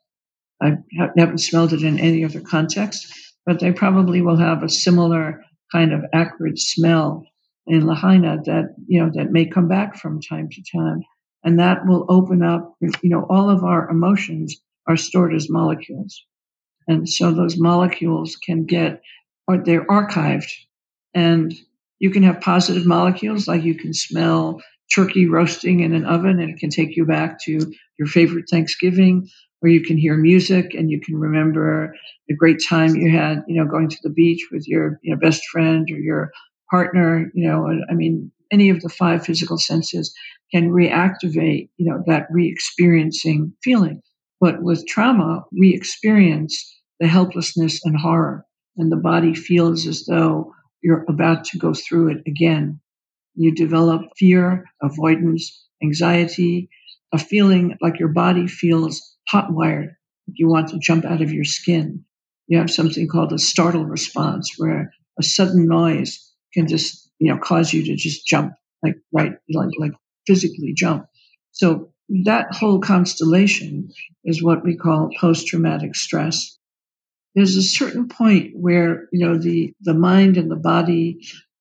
I 0.62 0.78
haven't 1.16 1.38
smelled 1.38 1.72
it 1.72 1.82
in 1.82 1.98
any 1.98 2.24
other 2.24 2.40
context, 2.40 3.12
but 3.46 3.60
they 3.60 3.72
probably 3.72 4.22
will 4.22 4.36
have 4.36 4.62
a 4.62 4.68
similar 4.68 5.44
kind 5.70 5.92
of 5.92 6.04
acrid 6.12 6.58
smell 6.58 7.26
in 7.66 7.86
Lahaina 7.86 8.38
that 8.46 8.74
you 8.86 9.00
know 9.00 9.10
that 9.14 9.30
may 9.30 9.44
come 9.46 9.68
back 9.68 9.96
from 9.96 10.20
time 10.20 10.48
to 10.50 10.62
time, 10.76 11.02
and 11.44 11.58
that 11.58 11.86
will 11.86 12.06
open 12.08 12.42
up. 12.42 12.74
You 12.80 13.10
know, 13.10 13.26
all 13.28 13.50
of 13.50 13.62
our 13.62 13.88
emotions 13.90 14.56
are 14.86 14.96
stored 14.96 15.34
as 15.34 15.50
molecules, 15.50 16.24
and 16.88 17.08
so 17.08 17.32
those 17.32 17.58
molecules 17.58 18.36
can 18.36 18.64
get 18.64 19.02
or 19.46 19.58
they're 19.58 19.86
archived, 19.86 20.50
and 21.14 21.54
you 21.98 22.10
can 22.10 22.22
have 22.22 22.40
positive 22.40 22.86
molecules 22.86 23.46
like 23.46 23.62
you 23.62 23.74
can 23.74 23.92
smell 23.92 24.60
turkey 24.94 25.26
roasting 25.26 25.80
in 25.80 25.94
an 25.94 26.04
oven 26.04 26.40
and 26.40 26.50
it 26.50 26.58
can 26.58 26.70
take 26.70 26.96
you 26.96 27.04
back 27.04 27.38
to 27.44 27.72
your 27.98 28.08
favorite 28.08 28.46
Thanksgiving, 28.50 29.28
where 29.60 29.72
you 29.72 29.82
can 29.82 29.96
hear 29.96 30.16
music 30.16 30.74
and 30.74 30.90
you 30.90 31.00
can 31.00 31.16
remember 31.16 31.94
the 32.28 32.36
great 32.36 32.62
time 32.66 32.94
you 32.94 33.10
had, 33.10 33.42
you 33.48 33.56
know, 33.56 33.68
going 33.68 33.88
to 33.88 33.98
the 34.02 34.10
beach 34.10 34.46
with 34.52 34.66
your 34.68 34.98
you 35.02 35.12
know, 35.12 35.20
best 35.20 35.44
friend 35.46 35.88
or 35.90 35.98
your 35.98 36.30
partner, 36.70 37.30
you 37.34 37.48
know, 37.48 37.68
I 37.90 37.94
mean, 37.94 38.30
any 38.50 38.70
of 38.70 38.80
the 38.80 38.88
five 38.88 39.24
physical 39.24 39.58
senses 39.58 40.14
can 40.52 40.70
reactivate, 40.70 41.68
you 41.76 41.90
know, 41.90 42.02
that 42.06 42.26
re-experiencing 42.30 43.52
feeling. 43.62 44.00
But 44.40 44.62
with 44.62 44.86
trauma, 44.86 45.44
we 45.52 45.74
experience 45.74 46.76
the 47.00 47.08
helplessness 47.08 47.84
and 47.84 47.98
horror, 47.98 48.44
and 48.76 48.90
the 48.90 48.96
body 48.96 49.34
feels 49.34 49.86
as 49.86 50.04
though 50.06 50.52
you're 50.82 51.04
about 51.08 51.44
to 51.46 51.58
go 51.58 51.74
through 51.74 52.08
it 52.10 52.22
again. 52.26 52.80
You 53.38 53.54
develop 53.54 54.02
fear, 54.18 54.66
avoidance, 54.82 55.64
anxiety, 55.80 56.70
a 57.14 57.18
feeling 57.18 57.78
like 57.80 58.00
your 58.00 58.08
body 58.08 58.48
feels 58.48 59.16
hot 59.28 59.52
wired, 59.52 59.94
you 60.34 60.48
want 60.48 60.70
to 60.70 60.78
jump 60.80 61.04
out 61.04 61.22
of 61.22 61.32
your 61.32 61.44
skin. 61.44 62.04
You 62.48 62.58
have 62.58 62.70
something 62.70 63.06
called 63.06 63.32
a 63.32 63.38
startle 63.38 63.84
response, 63.86 64.54
where 64.58 64.92
a 65.20 65.22
sudden 65.22 65.68
noise 65.68 66.34
can 66.52 66.66
just 66.66 67.10
you 67.20 67.32
know 67.32 67.38
cause 67.38 67.72
you 67.72 67.84
to 67.84 67.94
just 67.94 68.26
jump 68.26 68.54
like 68.82 68.96
right 69.12 69.34
like 69.54 69.70
like 69.78 69.92
physically 70.26 70.72
jump. 70.74 71.06
So 71.52 71.92
that 72.24 72.52
whole 72.52 72.80
constellation 72.80 73.90
is 74.24 74.42
what 74.42 74.64
we 74.64 74.76
call 74.76 75.10
post-traumatic 75.20 75.94
stress. 75.94 76.58
There's 77.36 77.56
a 77.56 77.62
certain 77.62 78.08
point 78.08 78.52
where 78.56 79.08
you 79.12 79.24
know 79.24 79.38
the 79.38 79.74
the 79.82 79.94
mind 79.94 80.36
and 80.36 80.50
the 80.50 80.56
body 80.56 81.20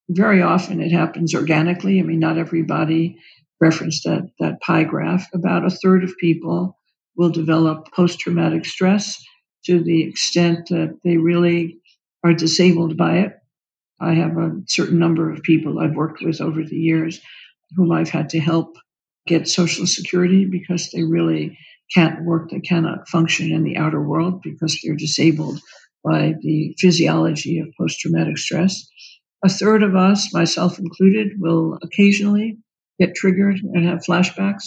very 0.10 0.42
often 0.42 0.82
it 0.82 0.92
happens 0.92 1.36
organically. 1.36 2.00
I 2.00 2.04
mean 2.04 2.20
not 2.20 2.38
everybody 2.38 3.18
referenced 3.60 4.04
that 4.06 4.30
that 4.40 4.62
pie 4.62 4.84
graph. 4.84 5.28
About 5.34 5.66
a 5.66 5.70
third 5.70 6.04
of 6.04 6.18
people 6.20 6.78
will 7.16 7.30
develop 7.30 7.92
post-traumatic 7.94 8.66
stress 8.66 9.22
to 9.66 9.84
the 9.84 10.04
extent 10.04 10.70
that 10.70 11.00
they 11.04 11.18
really 11.18 11.80
are 12.24 12.34
disabled 12.34 12.96
by 12.96 13.20
it. 13.20 13.34
I 14.00 14.14
have 14.14 14.38
a 14.38 14.62
certain 14.68 15.00
number 15.00 15.32
of 15.32 15.42
people 15.42 15.80
I've 15.80 15.96
worked 15.96 16.22
with 16.24 16.40
over 16.40 16.64
the 16.64 16.76
years 16.76 17.20
whom 17.76 17.92
I've 17.92 18.10
had 18.10 18.30
to 18.30 18.40
help 18.40 18.78
get 19.26 19.48
Social 19.48 19.86
Security 19.86 20.46
because 20.46 20.90
they 20.92 21.04
really 21.04 21.58
can't 21.94 22.24
work, 22.24 22.50
they 22.50 22.60
cannot 22.60 23.08
function 23.08 23.52
in 23.52 23.64
the 23.64 23.78
outer 23.78 24.02
world 24.02 24.42
because 24.42 24.80
they're 24.82 24.96
disabled 24.96 25.60
by 26.04 26.34
the 26.42 26.76
physiology 26.78 27.60
of 27.60 27.68
post 27.78 28.00
traumatic 28.00 28.38
stress. 28.38 28.88
A 29.48 29.50
third 29.50 29.82
of 29.82 29.96
us, 29.96 30.34
myself 30.34 30.78
included, 30.78 31.40
will 31.40 31.80
occasionally 31.82 32.58
get 33.00 33.16
triggered 33.16 33.56
and 33.64 33.86
have 33.86 34.04
flashbacks, 34.04 34.66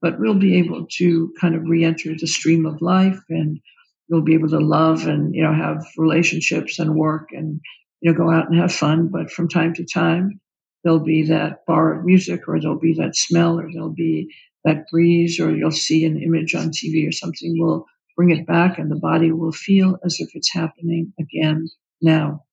but 0.00 0.18
we'll 0.18 0.38
be 0.38 0.56
able 0.56 0.86
to 0.92 1.34
kind 1.38 1.54
of 1.54 1.68
re 1.68 1.84
enter 1.84 2.14
the 2.18 2.26
stream 2.26 2.64
of 2.64 2.80
life 2.80 3.20
and 3.28 3.60
we'll 4.08 4.22
be 4.22 4.32
able 4.32 4.48
to 4.48 4.58
love 4.58 5.06
and 5.06 5.34
you 5.34 5.42
know 5.42 5.52
have 5.52 5.84
relationships 5.98 6.78
and 6.78 6.94
work 6.94 7.28
and 7.32 7.60
you 8.00 8.10
know, 8.10 8.16
go 8.16 8.30
out 8.30 8.48
and 8.48 8.58
have 8.58 8.72
fun. 8.72 9.08
But 9.08 9.30
from 9.30 9.50
time 9.50 9.74
to 9.74 9.84
time, 9.84 10.40
there'll 10.82 11.04
be 11.04 11.24
that 11.24 11.66
bar 11.66 11.92
of 11.92 12.06
music, 12.06 12.48
or 12.48 12.58
there'll 12.58 12.80
be 12.80 12.94
that 12.94 13.14
smell, 13.14 13.60
or 13.60 13.68
there'll 13.70 13.92
be 13.92 14.34
that 14.64 14.86
breeze, 14.90 15.38
or 15.40 15.54
you'll 15.54 15.72
see 15.72 16.06
an 16.06 16.16
image 16.16 16.54
on 16.54 16.70
TV 16.70 17.06
or 17.06 17.12
something 17.12 17.60
will 17.60 17.84
bring 18.16 18.30
it 18.30 18.46
back, 18.46 18.78
and 18.78 18.90
the 18.90 18.96
body 18.96 19.30
will 19.30 19.52
feel 19.52 19.98
as 20.06 20.16
if 20.20 20.30
it's 20.32 20.54
happening 20.54 21.12
again 21.20 21.68
now. 22.00 22.44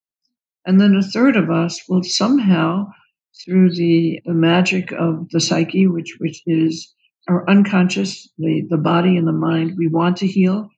And 0.69 0.79
then 0.79 0.93
a 0.93 1.01
third 1.01 1.35
of 1.35 1.49
us 1.49 1.81
will 1.89 2.03
somehow, 2.03 2.91
through 3.43 3.73
the, 3.73 4.21
the 4.23 4.35
magic 4.35 4.91
of 4.91 5.27
the 5.31 5.39
psyche, 5.39 5.87
which 5.87 6.17
which 6.19 6.43
is 6.45 6.93
our 7.27 7.49
unconscious, 7.49 8.29
the, 8.37 8.67
the 8.69 8.77
body 8.77 9.17
and 9.17 9.27
the 9.27 9.31
mind, 9.31 9.79
we 9.79 9.87
want 9.87 10.17
to 10.17 10.27
heal. 10.27 10.69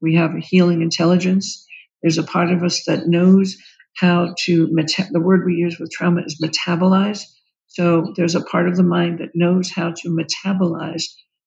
We 0.00 0.16
have 0.16 0.34
a 0.34 0.40
healing 0.40 0.82
intelligence. 0.82 1.64
There's 2.02 2.18
a 2.18 2.24
part 2.24 2.50
of 2.50 2.64
us 2.64 2.82
that 2.86 3.06
knows 3.06 3.56
how 3.98 4.34
to 4.46 4.66
meta- 4.72 5.06
the 5.12 5.20
word 5.20 5.46
we 5.46 5.54
use 5.54 5.78
with 5.78 5.92
trauma 5.92 6.22
is 6.26 6.40
metabolize. 6.42 7.22
So 7.68 8.14
there's 8.16 8.34
a 8.34 8.44
part 8.46 8.66
of 8.66 8.74
the 8.76 8.82
mind 8.82 9.20
that 9.20 9.36
knows 9.36 9.70
how 9.70 9.92
to 9.92 10.08
metabolize 10.08 11.04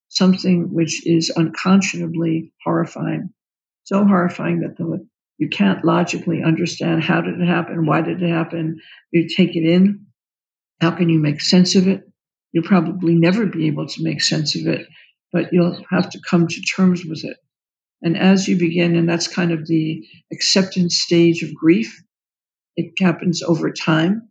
something 0.08 0.74
which 0.74 1.06
is 1.06 1.34
unconscionably 1.36 2.54
horrifying, 2.64 3.34
so 3.84 4.06
horrifying 4.06 4.62
that 4.62 4.78
the, 4.78 5.06
you 5.39 5.47
can't 5.47 5.86
logically 5.86 6.43
understand 6.43 7.02
how 7.02 7.21
did 7.21 7.39
it 7.39 7.47
happen, 7.47 7.86
why 7.86 8.02
did 8.02 8.21
it 8.21 8.30
happen. 8.30 8.80
You 9.12 9.28
take 9.28 9.56
it 9.56 9.63
in. 9.63 10.06
How 10.82 10.91
can 10.91 11.08
you 11.08 11.17
make 11.17 11.39
sense 11.39 11.75
of 11.75 11.88
it? 11.88 12.04
You'll 12.52 12.65
probably 12.65 13.15
never 13.15 13.45
be 13.45 13.67
able 13.67 13.88
to 13.88 14.04
make 14.04 14.21
sense 14.21 14.56
of 14.56 14.67
it, 14.67 14.86
but 15.32 15.54
you'll 15.54 15.82
have 15.89 16.10
to 16.10 16.19
come 16.30 16.47
to 16.47 16.62
terms 16.62 17.06
with 17.06 17.23
it. 17.23 17.38
And 18.02 18.17
as 18.17 18.47
you 18.47 18.58
begin, 18.58 18.97
and 18.97 19.08
that's 19.08 19.28
kind 19.28 19.52
of 19.52 19.65
the 19.65 20.06
acceptance 20.32 20.97
stage 20.97 21.41
of 21.41 21.56
grief, 21.56 22.02
it 22.75 22.93
happens 22.99 23.41
over 23.41 23.71
time. 23.71 24.30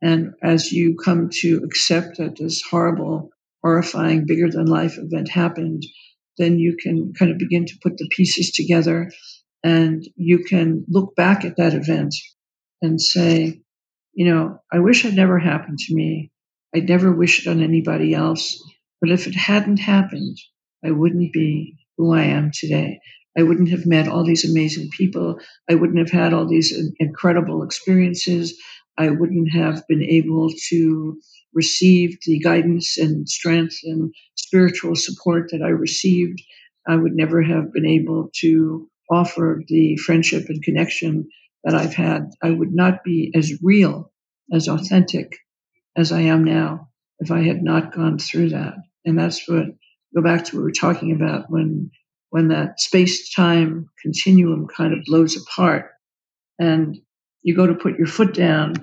And 0.00 0.34
as 0.42 0.70
you 0.70 0.96
come 0.96 1.28
to 1.40 1.60
accept 1.64 2.18
that 2.18 2.36
this 2.36 2.62
horrible, 2.62 3.30
horrifying, 3.62 4.26
bigger 4.26 4.48
than 4.48 4.66
life 4.66 4.96
event 4.96 5.28
happened, 5.28 5.84
then 6.38 6.58
you 6.58 6.76
can 6.80 7.14
kind 7.18 7.32
of 7.32 7.38
begin 7.38 7.64
to 7.66 7.78
put 7.82 7.96
the 7.96 8.08
pieces 8.10 8.52
together 8.52 9.10
And 9.66 10.06
you 10.14 10.44
can 10.44 10.84
look 10.86 11.16
back 11.16 11.44
at 11.44 11.56
that 11.56 11.74
event 11.74 12.14
and 12.80 13.00
say, 13.00 13.62
you 14.14 14.24
know, 14.24 14.60
I 14.72 14.78
wish 14.78 15.04
it 15.04 15.14
never 15.14 15.40
happened 15.40 15.78
to 15.80 15.94
me. 15.94 16.30
I'd 16.72 16.88
never 16.88 17.10
wish 17.10 17.44
it 17.44 17.50
on 17.50 17.60
anybody 17.60 18.14
else. 18.14 18.62
But 19.00 19.10
if 19.10 19.26
it 19.26 19.34
hadn't 19.34 19.78
happened, 19.78 20.38
I 20.84 20.92
wouldn't 20.92 21.32
be 21.32 21.78
who 21.96 22.14
I 22.14 22.22
am 22.26 22.52
today. 22.54 23.00
I 23.36 23.42
wouldn't 23.42 23.70
have 23.70 23.86
met 23.86 24.06
all 24.06 24.24
these 24.24 24.48
amazing 24.48 24.90
people. 24.90 25.40
I 25.68 25.74
wouldn't 25.74 25.98
have 25.98 26.12
had 26.12 26.32
all 26.32 26.46
these 26.46 26.72
incredible 27.00 27.64
experiences. 27.64 28.56
I 28.96 29.10
wouldn't 29.10 29.50
have 29.52 29.82
been 29.88 30.04
able 30.04 30.48
to 30.68 31.20
receive 31.52 32.18
the 32.24 32.38
guidance 32.38 32.98
and 32.98 33.28
strength 33.28 33.80
and 33.82 34.14
spiritual 34.36 34.94
support 34.94 35.50
that 35.50 35.62
I 35.62 35.70
received. 35.70 36.40
I 36.86 36.94
would 36.94 37.16
never 37.16 37.42
have 37.42 37.72
been 37.72 37.84
able 37.84 38.30
to 38.42 38.88
offer 39.10 39.62
the 39.68 39.96
friendship 39.96 40.46
and 40.48 40.62
connection 40.62 41.28
that 41.64 41.74
I've 41.74 41.94
had. 41.94 42.30
I 42.42 42.50
would 42.50 42.72
not 42.72 43.04
be 43.04 43.32
as 43.34 43.62
real, 43.62 44.12
as 44.52 44.68
authentic 44.68 45.36
as 45.96 46.12
I 46.12 46.22
am 46.22 46.44
now 46.44 46.90
if 47.18 47.30
I 47.30 47.42
had 47.42 47.62
not 47.62 47.94
gone 47.94 48.18
through 48.18 48.50
that. 48.50 48.74
And 49.04 49.18
that's 49.18 49.48
what 49.48 49.66
go 50.14 50.22
back 50.22 50.44
to 50.44 50.56
what 50.56 50.60
we 50.60 50.64
were 50.64 50.72
talking 50.72 51.12
about 51.12 51.50
when 51.50 51.90
when 52.30 52.48
that 52.48 52.80
space 52.80 53.32
time 53.32 53.88
continuum 54.02 54.66
kind 54.66 54.92
of 54.92 55.04
blows 55.04 55.36
apart 55.36 55.90
and 56.58 56.98
you 57.42 57.54
go 57.54 57.66
to 57.66 57.74
put 57.74 57.98
your 57.98 58.06
foot 58.06 58.34
down 58.34 58.74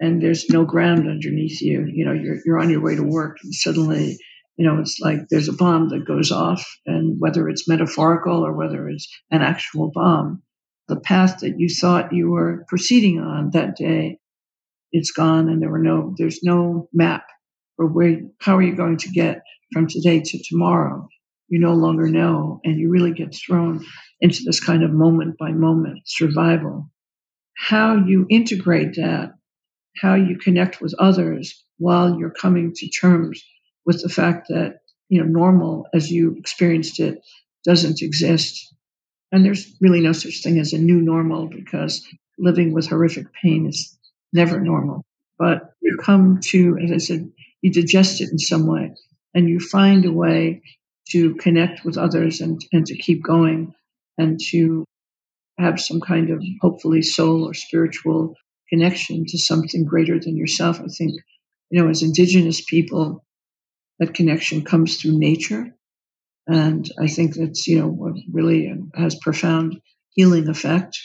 and 0.00 0.22
there's 0.22 0.50
no 0.50 0.64
ground 0.64 1.08
underneath 1.08 1.60
you 1.62 1.86
you 1.86 2.04
know 2.04 2.12
you're, 2.12 2.38
you're 2.44 2.58
on 2.58 2.70
your 2.70 2.82
way 2.82 2.94
to 2.94 3.02
work 3.02 3.38
and 3.42 3.54
suddenly 3.54 4.18
you 4.60 4.66
know 4.66 4.78
it's 4.78 4.98
like 5.00 5.20
there's 5.30 5.48
a 5.48 5.54
bomb 5.54 5.88
that 5.88 6.06
goes 6.06 6.30
off 6.30 6.64
and 6.86 7.16
whether 7.18 7.48
it's 7.48 7.68
metaphorical 7.68 8.44
or 8.44 8.52
whether 8.52 8.88
it's 8.88 9.08
an 9.30 9.42
actual 9.42 9.90
bomb 9.92 10.42
the 10.88 11.00
path 11.00 11.40
that 11.40 11.58
you 11.58 11.68
thought 11.68 12.12
you 12.12 12.30
were 12.30 12.64
proceeding 12.68 13.18
on 13.18 13.50
that 13.50 13.76
day 13.76 14.18
it's 14.92 15.12
gone 15.12 15.48
and 15.48 15.62
there 15.62 15.70
were 15.70 15.82
no 15.82 16.14
there's 16.18 16.40
no 16.42 16.88
map 16.92 17.24
for 17.80 17.86
where 17.86 18.20
how 18.40 18.58
are 18.58 18.62
you 18.62 18.76
going 18.76 18.98
to 18.98 19.08
get 19.08 19.42
from 19.72 19.86
today 19.86 20.20
to 20.20 20.42
tomorrow? 20.42 21.08
You 21.48 21.60
no 21.60 21.72
longer 21.72 22.08
know 22.08 22.60
and 22.62 22.78
you 22.78 22.90
really 22.90 23.12
get 23.12 23.34
thrown 23.34 23.82
into 24.20 24.42
this 24.44 24.60
kind 24.60 24.82
of 24.84 24.92
moment 24.92 25.38
by 25.38 25.52
moment 25.52 26.00
survival. 26.04 26.90
How 27.56 27.96
you 27.96 28.26
integrate 28.28 28.96
that 28.96 29.32
how 29.96 30.14
you 30.14 30.36
connect 30.36 30.80
with 30.82 30.94
others 30.98 31.64
while 31.78 32.18
you're 32.18 32.30
coming 32.30 32.72
to 32.76 32.88
terms 32.90 33.42
with 33.86 34.02
the 34.02 34.08
fact 34.08 34.48
that 34.48 34.80
you 35.08 35.20
know 35.20 35.26
normal 35.26 35.86
as 35.94 36.10
you 36.10 36.36
experienced 36.38 37.00
it 37.00 37.20
doesn't 37.64 38.02
exist. 38.02 38.74
And 39.32 39.44
there's 39.44 39.72
really 39.80 40.00
no 40.00 40.12
such 40.12 40.42
thing 40.42 40.58
as 40.58 40.72
a 40.72 40.78
new 40.78 41.00
normal 41.00 41.48
because 41.48 42.06
living 42.38 42.72
with 42.72 42.88
horrific 42.88 43.26
pain 43.32 43.66
is 43.66 43.96
never 44.32 44.60
normal. 44.60 45.04
But 45.38 45.72
you 45.80 45.96
come 46.02 46.40
to 46.50 46.78
as 46.82 46.92
i 46.92 46.98
said 46.98 47.30
you 47.62 47.72
digest 47.72 48.20
it 48.20 48.30
in 48.30 48.38
some 48.38 48.66
way 48.66 48.94
and 49.34 49.48
you 49.48 49.60
find 49.60 50.04
a 50.04 50.12
way 50.12 50.62
to 51.10 51.34
connect 51.36 51.84
with 51.84 51.98
others 51.98 52.40
and, 52.40 52.60
and 52.72 52.86
to 52.86 52.96
keep 52.96 53.22
going 53.22 53.74
and 54.18 54.40
to 54.50 54.84
have 55.58 55.80
some 55.80 56.00
kind 56.00 56.30
of 56.30 56.42
hopefully 56.60 57.02
soul 57.02 57.44
or 57.44 57.54
spiritual 57.54 58.34
connection 58.68 59.24
to 59.26 59.38
something 59.38 59.84
greater 59.84 60.18
than 60.18 60.36
yourself. 60.36 60.80
I 60.80 60.86
think, 60.86 61.20
you 61.70 61.82
know, 61.82 61.88
as 61.88 62.02
indigenous 62.02 62.62
people, 62.64 63.24
that 64.00 64.14
connection 64.14 64.64
comes 64.64 64.96
through 64.96 65.18
nature. 65.18 65.72
And 66.48 66.90
I 66.98 67.06
think 67.06 67.34
that's, 67.34 67.68
you 67.68 67.78
know, 67.78 67.88
what 67.88 68.14
really 68.32 68.74
has 68.94 69.14
profound 69.14 69.80
healing 70.10 70.48
effect 70.48 70.98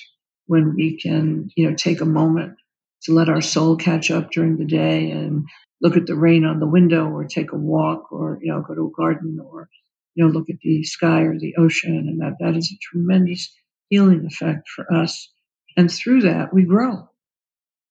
when 0.48 0.74
we 0.76 1.00
can, 1.00 1.50
you 1.56 1.70
know, 1.70 1.76
take 1.76 2.02
a 2.02 2.06
moment 2.06 2.58
to 3.04 3.14
let 3.14 3.30
our 3.30 3.42
soul 3.42 3.76
catch 3.76 4.10
up 4.10 4.32
during 4.32 4.58
the 4.58 4.66
day 4.66 5.12
and 5.12 5.46
look 5.82 5.98
at 5.98 6.08
the 6.08 6.16
rain 6.16 6.46
on 6.46 6.60
the 6.60 6.68
window 6.68 7.08
or 7.10 7.26
take 7.26 7.52
a 7.52 7.58
walk 7.58 8.12
or, 8.12 8.40
you 8.42 8.52
know, 8.52 8.62
go 8.62 8.74
to 8.74 8.88
a 8.88 8.98
garden 8.98 9.40
or, 9.46 9.70
you 10.16 10.26
know, 10.26 10.32
look 10.32 10.50
at 10.50 10.60
the 10.64 10.84
sky 10.84 11.22
or 11.22 11.38
the 11.38 11.56
ocean. 11.58 12.08
And 12.08 12.22
that, 12.22 12.38
that 12.40 12.58
is 12.58 12.72
a 12.72 12.80
tremendous 12.82 13.54
healing 13.90 14.26
effect 14.26 14.70
for 14.70 14.92
us. 14.92 15.30
And 15.78 15.92
through 15.92 16.22
that, 16.22 16.54
we 16.54 16.64
grow. 16.64 17.10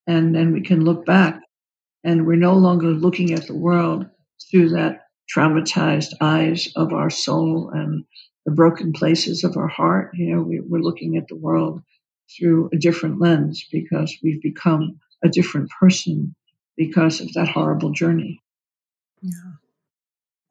And 0.06 0.34
then 0.34 0.52
we 0.52 0.62
can 0.62 0.84
look 0.84 1.04
back 1.04 1.40
and 2.02 2.26
we're 2.26 2.36
no 2.36 2.54
longer 2.54 2.88
looking 2.88 3.32
at 3.32 3.46
the 3.46 3.54
world 3.54 4.06
through 4.50 4.70
that 4.70 5.06
traumatized 5.34 6.14
eyes 6.20 6.68
of 6.76 6.92
our 6.92 7.10
soul 7.10 7.70
and 7.72 8.04
the 8.44 8.52
broken 8.52 8.92
places 8.92 9.44
of 9.44 9.56
our 9.56 9.68
heart. 9.68 10.10
You 10.14 10.34
know, 10.34 10.42
we, 10.42 10.60
we're 10.60 10.82
looking 10.82 11.16
at 11.16 11.28
the 11.28 11.36
world 11.36 11.82
through 12.36 12.70
a 12.72 12.76
different 12.76 13.20
lens 13.20 13.66
because 13.70 14.16
we've 14.22 14.42
become 14.42 15.00
a 15.22 15.28
different 15.28 15.70
person 15.70 16.34
because 16.76 17.20
of 17.20 17.32
that 17.34 17.48
horrible 17.48 17.92
journey. 17.92 18.42
Yeah. 19.22 19.52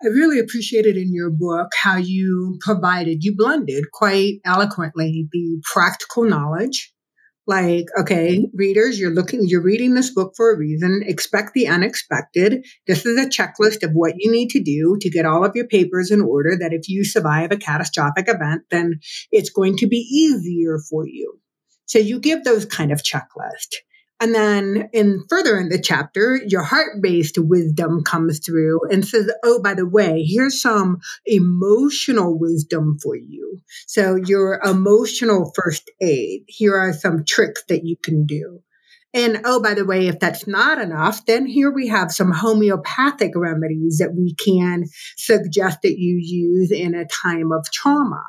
I 0.04 0.08
really 0.08 0.40
appreciated 0.40 0.98
in 0.98 1.14
your 1.14 1.30
book 1.30 1.72
how 1.82 1.96
you 1.96 2.58
provided, 2.60 3.24
you 3.24 3.36
blended 3.36 3.86
quite 3.92 4.42
eloquently 4.44 5.30
the 5.32 5.62
practical 5.64 6.24
knowledge. 6.24 6.93
Like, 7.46 7.88
okay, 8.00 8.38
mm-hmm. 8.38 8.58
readers, 8.58 9.00
you're 9.00 9.14
looking, 9.14 9.42
you're 9.44 9.62
reading 9.62 9.96
this 9.96 10.14
book 10.14 10.34
for 10.38 10.52
a 10.52 10.58
reason. 10.58 11.02
Expect 11.06 11.54
the 11.54 11.68
unexpected. 11.68 12.66
This 12.88 13.06
is 13.06 13.18
a 13.18 13.28
checklist 13.28 13.84
of 13.84 13.92
what 13.92 14.14
you 14.18 14.32
need 14.32 14.50
to 14.52 14.64
do 14.64 14.98
to 15.02 15.10
get 15.10 15.26
all 15.26 15.44
of 15.44 15.56
your 15.56 15.68
papers 15.68 16.10
in 16.10 16.22
order 16.22 16.58
that 16.58 16.72
if 16.72 16.88
you 16.88 17.04
survive 17.04 17.52
a 17.52 17.58
catastrophic 17.58 18.30
event, 18.30 18.64
then 18.72 19.00
it's 19.32 19.50
going 19.50 19.78
to 19.78 19.88
be 19.88 19.98
easier 19.98 20.80
for 20.90 21.06
you. 21.06 21.40
So 21.86 22.00
you 22.00 22.20
give 22.20 22.44
those 22.44 22.66
kind 22.66 22.92
of 22.92 23.04
checklist. 23.04 23.76
And 24.24 24.34
then 24.34 24.88
in 24.94 25.26
further 25.28 25.60
in 25.60 25.68
the 25.68 25.82
chapter, 25.82 26.40
your 26.48 26.64
heart-based 26.64 27.38
wisdom 27.38 28.06
comes 28.06 28.40
through 28.40 28.80
and 28.90 29.06
says, 29.06 29.30
Oh, 29.44 29.62
by 29.62 29.74
the 29.74 29.86
way, 29.86 30.24
here's 30.24 30.62
some 30.62 31.02
emotional 31.26 32.40
wisdom 32.40 33.00
for 33.04 33.18
you. 33.18 33.60
So 33.86 34.16
your 34.16 34.62
emotional 34.64 35.52
first 35.54 35.92
aid. 36.00 36.44
Here 36.48 36.74
are 36.74 36.94
some 36.94 37.26
tricks 37.28 37.66
that 37.68 37.84
you 37.84 37.98
can 38.02 38.26
do. 38.26 38.62
And 39.14 39.42
oh, 39.44 39.62
by 39.62 39.74
the 39.74 39.84
way, 39.84 40.08
if 40.08 40.22
that's 40.22 40.48
not 40.48 40.80
enough, 40.80 41.26
then 41.26 41.46
here 41.46 41.70
we 41.70 41.90
have 41.90 42.14
some 42.14 42.32
homeopathic 42.32 43.34
remedies 43.36 43.98
that 43.98 44.16
we 44.16 44.36
can 44.36 44.86
suggest 45.18 45.80
that 45.84 46.00
you 46.00 46.16
use 46.18 46.72
in 46.72 46.96
a 46.96 47.06
time 47.06 47.52
of 47.52 47.70
trauma. 47.74 48.24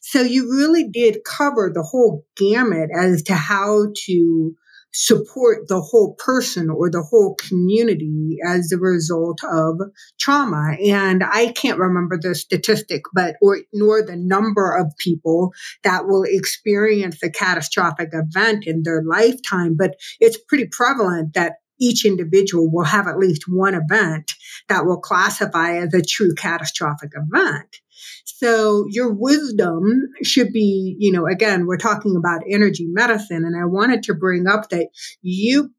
So 0.00 0.22
you 0.22 0.50
really 0.50 0.88
did 0.88 1.24
cover 1.26 1.70
the 1.74 1.82
whole 1.82 2.24
gamut 2.38 2.88
as 2.90 3.24
to 3.24 3.34
how 3.34 3.88
to 4.06 4.56
support 4.98 5.68
the 5.68 5.80
whole 5.80 6.14
person 6.14 6.70
or 6.70 6.90
the 6.90 7.02
whole 7.02 7.34
community 7.34 8.38
as 8.46 8.72
a 8.72 8.78
result 8.78 9.38
of 9.44 9.78
trauma. 10.18 10.74
And 10.82 11.22
I 11.22 11.52
can't 11.52 11.78
remember 11.78 12.18
the 12.18 12.34
statistic, 12.34 13.02
but 13.12 13.36
or 13.42 13.58
nor 13.74 14.02
the 14.02 14.16
number 14.16 14.74
of 14.74 14.96
people 14.98 15.52
that 15.84 16.06
will 16.06 16.22
experience 16.22 17.22
a 17.22 17.30
catastrophic 17.30 18.08
event 18.12 18.66
in 18.66 18.84
their 18.84 19.02
lifetime, 19.02 19.76
but 19.76 19.96
it's 20.18 20.38
pretty 20.48 20.66
prevalent 20.72 21.34
that 21.34 21.56
each 21.80 22.04
individual 22.04 22.70
will 22.70 22.84
have 22.84 23.06
at 23.06 23.18
least 23.18 23.44
one 23.48 23.74
event 23.74 24.32
that 24.68 24.86
will 24.86 25.00
classify 25.00 25.76
as 25.76 25.94
a 25.94 26.02
true 26.02 26.34
catastrophic 26.34 27.12
event. 27.14 27.76
So 28.24 28.84
your 28.90 29.12
wisdom 29.12 30.10
should 30.22 30.52
be, 30.52 30.96
you 30.98 31.12
know, 31.12 31.26
again, 31.26 31.66
we're 31.66 31.78
talking 31.78 32.16
about 32.16 32.42
energy 32.48 32.86
medicine. 32.86 33.44
And 33.44 33.56
I 33.56 33.64
wanted 33.64 34.02
to 34.04 34.14
bring 34.14 34.46
up 34.46 34.68
that 34.70 34.88
you 35.22 35.70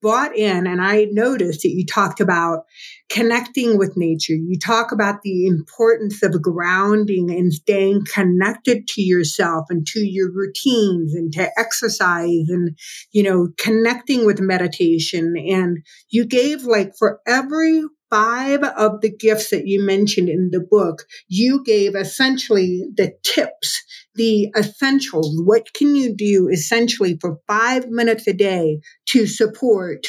bought 0.00 0.36
in 0.36 0.66
and 0.66 0.80
I 0.80 1.06
noticed 1.10 1.62
that 1.62 1.70
you 1.70 1.84
talked 1.84 2.20
about 2.20 2.64
connecting 3.08 3.78
with 3.78 3.96
nature. 3.96 4.34
You 4.34 4.58
talk 4.58 4.92
about 4.92 5.22
the 5.22 5.46
importance 5.46 6.22
of 6.22 6.40
grounding 6.42 7.30
and 7.30 7.52
staying 7.52 8.04
connected 8.12 8.86
to 8.88 9.02
yourself 9.02 9.66
and 9.70 9.86
to 9.88 10.00
your 10.00 10.30
routines 10.32 11.14
and 11.14 11.32
to 11.32 11.50
exercise 11.58 12.48
and, 12.48 12.78
you 13.12 13.22
know, 13.22 13.48
connecting 13.58 14.26
with 14.26 14.40
meditation. 14.40 15.34
And 15.36 15.78
you 16.10 16.26
gave 16.26 16.64
like 16.64 16.92
for 16.98 17.20
every 17.26 17.82
five 18.10 18.62
of 18.62 19.00
the 19.00 19.10
gifts 19.10 19.50
that 19.50 19.66
you 19.66 19.84
mentioned 19.84 20.28
in 20.28 20.50
the 20.50 20.60
book, 20.60 21.04
you 21.28 21.62
gave 21.64 21.94
essentially 21.94 22.84
the 22.96 23.12
tips, 23.24 23.82
the 24.14 24.48
essentials. 24.56 25.34
What 25.44 25.72
can 25.74 25.94
you 25.94 26.14
do 26.14 26.48
essentially 26.48 27.18
for 27.20 27.38
five 27.46 27.88
minutes 27.88 28.26
a 28.26 28.32
day 28.32 28.80
to 29.06 29.26
support 29.26 30.06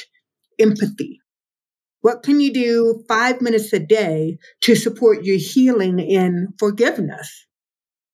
empathy? 0.60 1.20
What 2.02 2.24
can 2.24 2.40
you 2.40 2.54
do 2.54 3.04
five 3.08 3.42
minutes 3.42 3.74
a 3.74 3.80
day 3.80 4.38
to 4.62 4.76
support 4.76 5.26
your 5.26 5.38
healing 5.38 6.00
in 6.00 6.48
forgiveness? 6.58 7.46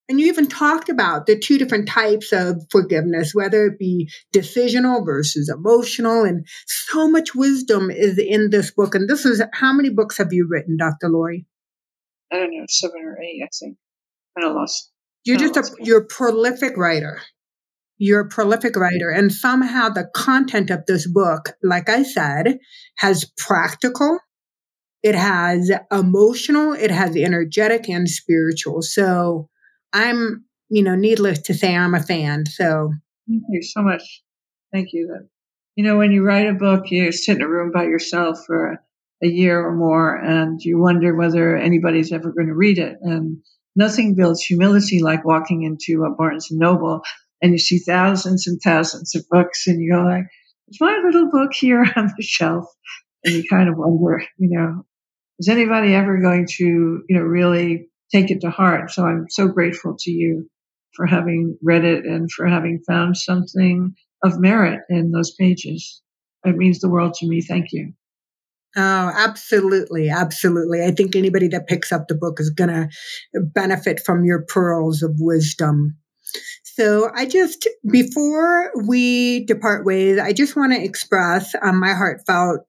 And 0.07 0.19
you 0.19 0.27
even 0.27 0.47
talked 0.47 0.89
about 0.89 1.25
the 1.25 1.39
two 1.39 1.57
different 1.57 1.87
types 1.87 2.31
of 2.31 2.63
forgiveness, 2.69 3.33
whether 3.33 3.65
it 3.65 3.79
be 3.79 4.11
decisional 4.33 5.03
versus 5.03 5.49
emotional. 5.49 6.23
And 6.23 6.45
so 6.67 7.09
much 7.09 7.33
wisdom 7.33 7.89
is 7.89 8.19
in 8.19 8.49
this 8.51 8.71
book. 8.71 8.93
And 8.93 9.09
this 9.09 9.25
is 9.25 9.41
how 9.53 9.73
many 9.73 9.89
books 9.89 10.17
have 10.19 10.31
you 10.31 10.47
written, 10.49 10.77
Dr. 10.77 11.09
Laurie? 11.09 11.47
I 12.31 12.37
don't 12.37 12.51
know, 12.51 12.65
seven 12.69 13.01
or 13.03 13.17
eight, 13.21 13.41
I 13.43 13.49
think. 13.59 13.77
I 14.37 14.47
lost. 14.47 14.91
You're 15.23 15.37
just 15.37 15.57
a 15.57 15.63
you're 15.79 16.01
a 16.01 16.05
prolific 16.05 16.77
writer. 16.77 17.21
You're 17.97 18.21
a 18.21 18.29
prolific 18.29 18.75
writer, 18.75 19.09
and 19.09 19.31
somehow 19.31 19.89
the 19.89 20.09
content 20.13 20.69
of 20.69 20.85
this 20.85 21.07
book, 21.07 21.53
like 21.63 21.87
I 21.87 22.03
said, 22.03 22.59
has 22.97 23.31
practical, 23.37 24.19
it 25.01 25.15
has 25.15 25.71
emotional, 25.91 26.73
it 26.73 26.91
has 26.91 27.15
energetic 27.15 27.87
and 27.87 28.09
spiritual. 28.09 28.81
So 28.81 29.49
I'm, 29.95 30.45
you 30.69 30.83
know, 30.83 30.95
needless 30.95 31.41
to 31.43 31.53
say, 31.53 31.75
I'm 31.75 31.95
a 31.95 32.01
fan. 32.01 32.45
So 32.45 32.91
thank 33.27 33.43
you 33.49 33.63
so 33.63 33.81
much. 33.81 34.21
Thank 34.71 34.89
you. 34.93 35.27
You 35.75 35.83
know, 35.83 35.97
when 35.97 36.11
you 36.11 36.23
write 36.23 36.47
a 36.47 36.53
book, 36.53 36.91
you 36.91 37.11
sit 37.11 37.37
in 37.37 37.41
a 37.41 37.49
room 37.49 37.71
by 37.71 37.83
yourself 37.85 38.39
for 38.45 38.77
a 39.23 39.27
year 39.27 39.59
or 39.59 39.73
more, 39.75 40.15
and 40.15 40.61
you 40.61 40.79
wonder 40.79 41.15
whether 41.15 41.57
anybody's 41.57 42.11
ever 42.11 42.31
going 42.31 42.47
to 42.47 42.53
read 42.53 42.77
it. 42.77 42.97
And 43.01 43.37
nothing 43.75 44.15
builds 44.15 44.43
humility 44.43 45.01
like 45.01 45.25
walking 45.25 45.63
into 45.63 46.03
a 46.03 46.13
Barnes 46.13 46.51
and 46.51 46.59
Noble 46.59 47.01
and 47.41 47.51
you 47.51 47.59
see 47.59 47.79
thousands 47.79 48.47
and 48.47 48.59
thousands 48.61 49.15
of 49.15 49.25
books, 49.29 49.67
and 49.67 49.81
you 49.81 49.93
go 49.93 50.01
like, 50.01 50.25
"Is 50.69 50.81
my 50.81 50.99
little 51.05 51.29
book 51.29 51.53
here 51.53 51.85
on 51.95 52.11
the 52.17 52.23
shelf?" 52.23 52.65
And 53.23 53.35
you 53.35 53.43
kind 53.49 53.69
of 53.69 53.75
wonder, 53.77 54.23
you 54.37 54.49
know, 54.49 54.85
is 55.39 55.49
anybody 55.49 55.93
ever 55.93 56.21
going 56.21 56.47
to, 56.57 56.63
you 56.63 57.15
know, 57.17 57.21
really 57.21 57.89
take 58.11 58.31
it 58.31 58.41
to 58.41 58.49
heart? 58.49 58.91
So 58.91 59.03
I'm 59.03 59.25
so 59.29 59.47
grateful 59.47 59.95
to 59.99 60.11
you 60.11 60.49
for 60.95 61.05
having 61.05 61.57
read 61.61 61.83
it 61.83 62.05
and 62.05 62.31
for 62.31 62.47
having 62.47 62.81
found 62.87 63.17
something 63.17 63.95
of 64.23 64.39
merit 64.39 64.81
in 64.89 65.11
those 65.11 65.31
pages. 65.31 66.01
It 66.45 66.55
means 66.55 66.79
the 66.79 66.89
world 66.89 67.15
to 67.15 67.27
me. 67.27 67.41
Thank 67.41 67.67
you. 67.71 67.93
Oh, 68.77 69.11
absolutely. 69.15 70.09
Absolutely. 70.09 70.83
I 70.83 70.91
think 70.91 71.15
anybody 71.15 71.47
that 71.49 71.67
picks 71.67 71.91
up 71.91 72.07
the 72.07 72.15
book 72.15 72.39
is 72.39 72.49
going 72.49 72.69
to 72.69 72.89
benefit 73.41 74.01
from 74.05 74.25
your 74.25 74.43
pearls 74.47 75.01
of 75.01 75.11
wisdom. 75.17 75.97
So 76.63 77.09
I 77.15 77.25
just, 77.25 77.69
before 77.89 78.71
we 78.85 79.45
depart 79.45 79.85
ways, 79.85 80.19
I 80.19 80.33
just 80.33 80.57
want 80.57 80.73
to 80.73 80.83
express 80.83 81.55
um, 81.61 81.79
my 81.79 81.93
heartfelt 81.93 82.61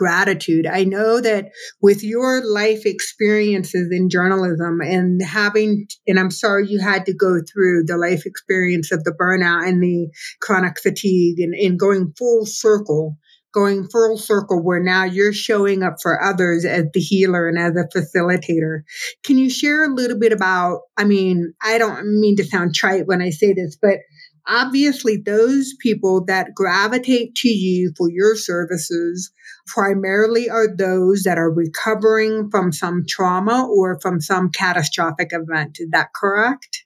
gratitude. 0.00 0.66
I 0.66 0.84
know 0.84 1.20
that 1.20 1.50
with 1.82 2.02
your 2.02 2.42
life 2.42 2.86
experiences 2.86 3.90
in 3.92 4.08
journalism 4.08 4.80
and 4.80 5.20
having, 5.22 5.88
and 6.06 6.18
I'm 6.18 6.30
sorry 6.30 6.68
you 6.68 6.80
had 6.80 7.04
to 7.04 7.12
go 7.12 7.40
through 7.52 7.84
the 7.84 7.98
life 7.98 8.24
experience 8.24 8.92
of 8.92 9.04
the 9.04 9.12
burnout 9.12 9.68
and 9.68 9.82
the 9.82 10.08
chronic 10.40 10.80
fatigue 10.80 11.38
and, 11.38 11.52
and 11.54 11.78
going 11.78 12.14
full 12.16 12.46
circle 12.46 13.18
going 13.52 13.88
full 13.88 14.16
circle 14.16 14.62
where 14.62 14.80
now 14.80 15.02
you're 15.02 15.32
showing 15.32 15.82
up 15.82 15.96
for 16.00 16.22
others 16.22 16.64
as 16.64 16.84
the 16.94 17.00
healer 17.00 17.48
and 17.48 17.58
as 17.58 17.72
a 17.74 17.98
facilitator. 17.98 18.82
Can 19.24 19.38
you 19.38 19.50
share 19.50 19.84
a 19.84 19.92
little 19.92 20.18
bit 20.18 20.32
about, 20.32 20.82
I 20.96 21.02
mean, 21.02 21.52
I 21.60 21.78
don't 21.78 22.20
mean 22.20 22.36
to 22.36 22.44
sound 22.44 22.76
trite 22.76 23.08
when 23.08 23.20
I 23.20 23.30
say 23.30 23.52
this, 23.52 23.76
but 23.80 23.98
obviously 24.46 25.16
those 25.16 25.74
people 25.80 26.24
that 26.26 26.54
gravitate 26.54 27.34
to 27.36 27.48
you 27.48 27.92
for 27.96 28.10
your 28.10 28.36
services 28.36 29.32
primarily 29.66 30.50
are 30.50 30.74
those 30.74 31.22
that 31.22 31.38
are 31.38 31.50
recovering 31.50 32.50
from 32.50 32.72
some 32.72 33.04
trauma 33.08 33.66
or 33.70 33.98
from 34.00 34.20
some 34.20 34.50
catastrophic 34.50 35.30
event. 35.32 35.78
Is 35.80 35.90
that 35.90 36.08
correct? 36.14 36.84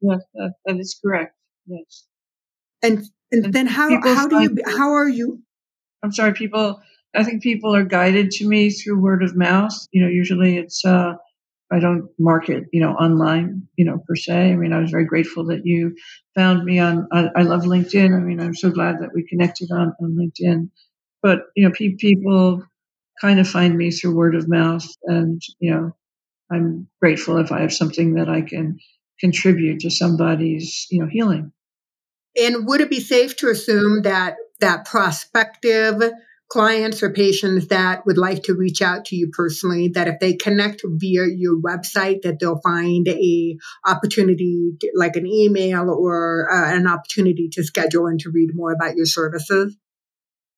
Yes, 0.00 0.20
that, 0.34 0.52
that 0.66 0.76
is 0.78 0.98
correct. 1.02 1.34
Yes. 1.66 2.06
And 2.82 3.04
and, 3.32 3.46
and 3.46 3.54
then 3.54 3.66
how 3.66 3.88
how 4.02 4.28
do 4.28 4.42
you 4.42 4.56
how 4.66 4.92
are 4.92 5.08
you 5.08 5.42
I'm 6.04 6.12
sorry, 6.12 6.34
people, 6.34 6.82
I 7.14 7.24
think 7.24 7.42
people 7.42 7.74
are 7.74 7.82
guided 7.82 8.30
to 8.32 8.46
me 8.46 8.68
through 8.68 9.00
word 9.00 9.22
of 9.22 9.34
mouth. 9.34 9.72
You 9.90 10.02
know, 10.02 10.08
usually 10.08 10.58
it's, 10.58 10.84
uh, 10.84 11.14
I 11.72 11.80
don't 11.80 12.08
market, 12.18 12.64
you 12.72 12.80
know, 12.80 12.92
online, 12.92 13.68
you 13.76 13.84
know, 13.84 14.02
per 14.06 14.16
se. 14.16 14.52
I 14.52 14.56
mean, 14.56 14.72
I 14.72 14.80
was 14.80 14.90
very 14.90 15.06
grateful 15.06 15.46
that 15.46 15.62
you 15.64 15.96
found 16.34 16.64
me 16.64 16.78
on, 16.78 17.08
I, 17.10 17.30
I 17.36 17.42
love 17.42 17.62
LinkedIn. 17.62 18.14
I 18.14 18.20
mean, 18.20 18.40
I'm 18.40 18.54
so 18.54 18.70
glad 18.70 19.00
that 19.00 19.14
we 19.14 19.26
connected 19.26 19.70
on, 19.72 19.94
on 20.00 20.16
LinkedIn. 20.16 20.70
But, 21.22 21.46
you 21.56 21.66
know, 21.66 21.74
pe- 21.76 21.96
people 21.96 22.62
kind 23.20 23.40
of 23.40 23.48
find 23.48 23.76
me 23.76 23.90
through 23.90 24.14
word 24.14 24.34
of 24.34 24.48
mouth. 24.48 24.86
And, 25.04 25.40
you 25.58 25.70
know, 25.70 25.96
I'm 26.50 26.88
grateful 27.00 27.38
if 27.38 27.50
I 27.50 27.62
have 27.62 27.72
something 27.72 28.14
that 28.14 28.28
I 28.28 28.42
can 28.42 28.78
contribute 29.18 29.80
to 29.80 29.90
somebody's, 29.90 30.86
you 30.90 31.00
know, 31.00 31.08
healing. 31.10 31.52
And 32.40 32.66
would 32.66 32.80
it 32.80 32.90
be 32.90 33.00
safe 33.00 33.36
to 33.36 33.48
assume 33.48 34.02
that 34.02 34.36
that 34.60 34.84
prospective 34.86 36.02
clients 36.48 37.02
or 37.02 37.10
patients 37.10 37.68
that 37.68 38.04
would 38.06 38.18
like 38.18 38.44
to 38.44 38.54
reach 38.54 38.82
out 38.82 39.06
to 39.06 39.16
you 39.16 39.30
personally 39.32 39.88
that 39.94 40.08
if 40.08 40.20
they 40.20 40.34
connect 40.34 40.82
via 40.84 41.26
your 41.26 41.60
website 41.60 42.22
that 42.22 42.38
they'll 42.38 42.60
find 42.60 43.08
a 43.08 43.56
opportunity 43.86 44.72
like 44.94 45.16
an 45.16 45.26
email 45.26 45.90
or 45.90 46.48
uh, 46.52 46.76
an 46.76 46.86
opportunity 46.86 47.48
to 47.50 47.64
schedule 47.64 48.06
and 48.06 48.20
to 48.20 48.30
read 48.30 48.50
more 48.54 48.72
about 48.72 48.96
your 48.96 49.06
services? 49.06 49.76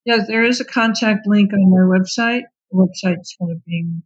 Yes 0.05 0.27
there 0.27 0.45
is 0.45 0.61
a 0.61 0.65
contact 0.65 1.27
link 1.27 1.53
on 1.53 1.71
my 1.71 1.99
website. 1.99 2.43
The 2.71 2.77
website's 2.77 3.37
kind 3.41 3.53
of 3.53 3.65
being 3.65 4.03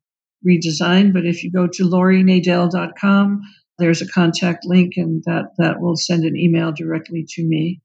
redesigned 0.47 1.13
but 1.13 1.27
if 1.27 1.43
you 1.43 1.51
go 1.51 1.67
to 1.67 1.85
laurienadel.com 1.85 3.41
there's 3.79 4.03
a 4.03 4.09
contact 4.09 4.67
link 4.67 4.93
and 4.97 5.23
that 5.25 5.53
that 5.57 5.81
will 5.81 5.97
send 5.97 6.25
an 6.25 6.37
email 6.37 6.73
directly 6.73 7.25
to 7.31 7.43
me 7.43 7.81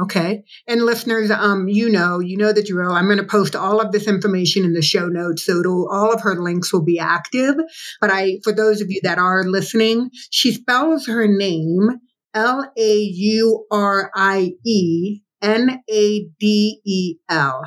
Okay. 0.00 0.42
And 0.66 0.82
listeners, 0.82 1.30
um, 1.30 1.68
you 1.68 1.88
know, 1.88 2.18
you 2.18 2.36
know 2.36 2.52
the 2.52 2.64
drill. 2.64 2.90
I'm 2.90 3.04
going 3.04 3.18
to 3.18 3.24
post 3.24 3.54
all 3.54 3.80
of 3.80 3.92
this 3.92 4.08
information 4.08 4.64
in 4.64 4.72
the 4.72 4.82
show 4.82 5.06
notes. 5.06 5.46
So 5.46 5.60
it'll, 5.60 5.88
all 5.88 6.12
of 6.12 6.22
her 6.22 6.40
links 6.40 6.72
will 6.72 6.84
be 6.84 6.98
active. 6.98 7.54
But 8.00 8.10
I, 8.10 8.38
for 8.42 8.52
those 8.52 8.80
of 8.80 8.90
you 8.90 9.00
that 9.04 9.18
are 9.18 9.44
listening, 9.44 10.10
she 10.30 10.52
spells 10.52 11.06
her 11.06 11.28
name 11.28 12.00
L 12.34 12.72
A 12.76 12.96
U 12.96 13.66
R 13.70 14.10
I 14.16 14.54
E 14.66 15.20
N 15.40 15.80
A 15.88 16.26
D 16.40 16.80
E 16.84 17.16
L. 17.28 17.62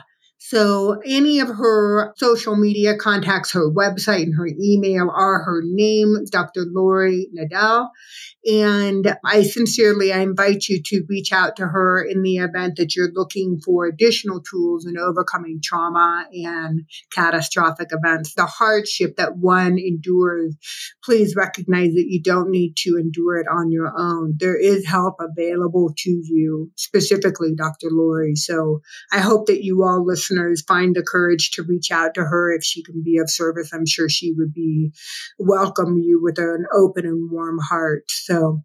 So 0.49 1.01
any 1.05 1.41
of 1.41 1.49
her 1.49 2.13
social 2.15 2.55
media 2.55 2.95
contacts, 2.95 3.51
her 3.51 3.69
website 3.69 4.23
and 4.23 4.35
her 4.35 4.47
email 4.47 5.09
are 5.13 5.43
her 5.43 5.61
name, 5.61 6.23
Dr. 6.31 6.63
Laurie 6.65 7.27
Nadel. 7.37 7.89
And 8.49 9.13
I 9.25 9.43
sincerely, 9.43 10.13
I 10.13 10.19
invite 10.19 10.69
you 10.69 10.81
to 10.81 11.03
reach 11.09 11.33
out 11.33 11.57
to 11.57 11.67
her 11.67 12.01
in 12.01 12.21
the 12.21 12.37
event 12.37 12.77
that 12.77 12.95
you're 12.95 13.11
looking 13.11 13.59
for 13.59 13.87
additional 13.87 14.41
tools 14.41 14.85
in 14.85 14.97
overcoming 14.97 15.59
trauma 15.61 16.25
and 16.31 16.85
catastrophic 17.13 17.89
events. 17.91 18.35
The 18.35 18.45
hardship 18.45 19.17
that 19.17 19.35
one 19.35 19.77
endures, 19.77 20.55
please 21.03 21.35
recognize 21.35 21.93
that 21.95 22.05
you 22.07 22.21
don't 22.21 22.49
need 22.49 22.77
to 22.83 22.97
endure 22.97 23.35
it 23.35 23.47
on 23.51 23.69
your 23.69 23.91
own. 23.97 24.35
There 24.37 24.57
is 24.57 24.87
help 24.87 25.15
available 25.19 25.93
to 25.97 26.09
you, 26.09 26.71
specifically 26.77 27.53
Dr. 27.53 27.89
Laurie. 27.91 28.35
So 28.35 28.81
I 29.11 29.19
hope 29.19 29.47
that 29.47 29.61
you 29.61 29.83
all 29.83 30.05
listeners 30.37 30.63
find 30.67 30.95
the 30.95 31.03
courage 31.05 31.51
to 31.51 31.63
reach 31.63 31.91
out 31.91 32.13
to 32.15 32.21
her 32.21 32.53
if 32.53 32.63
she 32.63 32.83
can 32.83 33.03
be 33.03 33.17
of 33.17 33.29
service. 33.29 33.71
I'm 33.73 33.85
sure 33.85 34.09
she 34.09 34.33
would 34.33 34.53
be 34.53 34.91
welcome 35.37 35.97
you 35.97 36.19
with 36.21 36.37
an 36.39 36.65
open 36.75 37.05
and 37.05 37.29
warm 37.31 37.59
heart. 37.59 38.03
So 38.07 38.61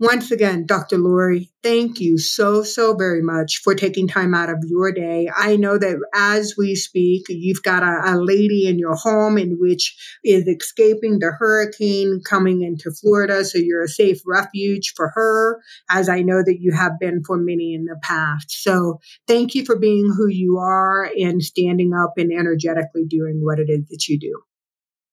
once 0.00 0.30
again, 0.30 0.64
Dr. 0.64 0.96
Laurie, 0.96 1.50
thank 1.62 2.00
you 2.00 2.16
so, 2.16 2.62
so 2.62 2.94
very 2.94 3.20
much 3.22 3.60
for 3.62 3.74
taking 3.74 4.08
time 4.08 4.32
out 4.32 4.48
of 4.48 4.64
your 4.66 4.92
day. 4.92 5.28
I 5.36 5.56
know 5.56 5.76
that 5.76 6.00
as 6.14 6.54
we 6.56 6.74
speak, 6.74 7.26
you've 7.28 7.62
got 7.62 7.82
a, 7.82 8.14
a, 8.14 8.16
lady 8.16 8.66
in 8.66 8.78
your 8.78 8.94
home 8.94 9.36
in 9.36 9.58
which 9.60 9.94
is 10.24 10.48
escaping 10.48 11.18
the 11.18 11.32
hurricane 11.38 12.22
coming 12.24 12.62
into 12.62 12.90
Florida. 12.90 13.44
So 13.44 13.58
you're 13.58 13.84
a 13.84 13.88
safe 13.88 14.22
refuge 14.26 14.94
for 14.96 15.10
her, 15.14 15.60
as 15.90 16.08
I 16.08 16.22
know 16.22 16.42
that 16.42 16.60
you 16.60 16.72
have 16.72 16.98
been 16.98 17.22
for 17.22 17.36
many 17.36 17.74
in 17.74 17.84
the 17.84 18.00
past. 18.02 18.50
So 18.50 19.00
thank 19.28 19.54
you 19.54 19.66
for 19.66 19.78
being 19.78 20.10
who 20.16 20.28
you 20.28 20.56
are 20.56 21.10
and 21.18 21.42
standing 21.42 21.92
up 21.92 22.14
and 22.16 22.32
energetically 22.32 23.04
doing 23.06 23.40
what 23.44 23.58
it 23.58 23.68
is 23.68 23.86
that 23.90 24.08
you 24.08 24.18
do. 24.18 24.40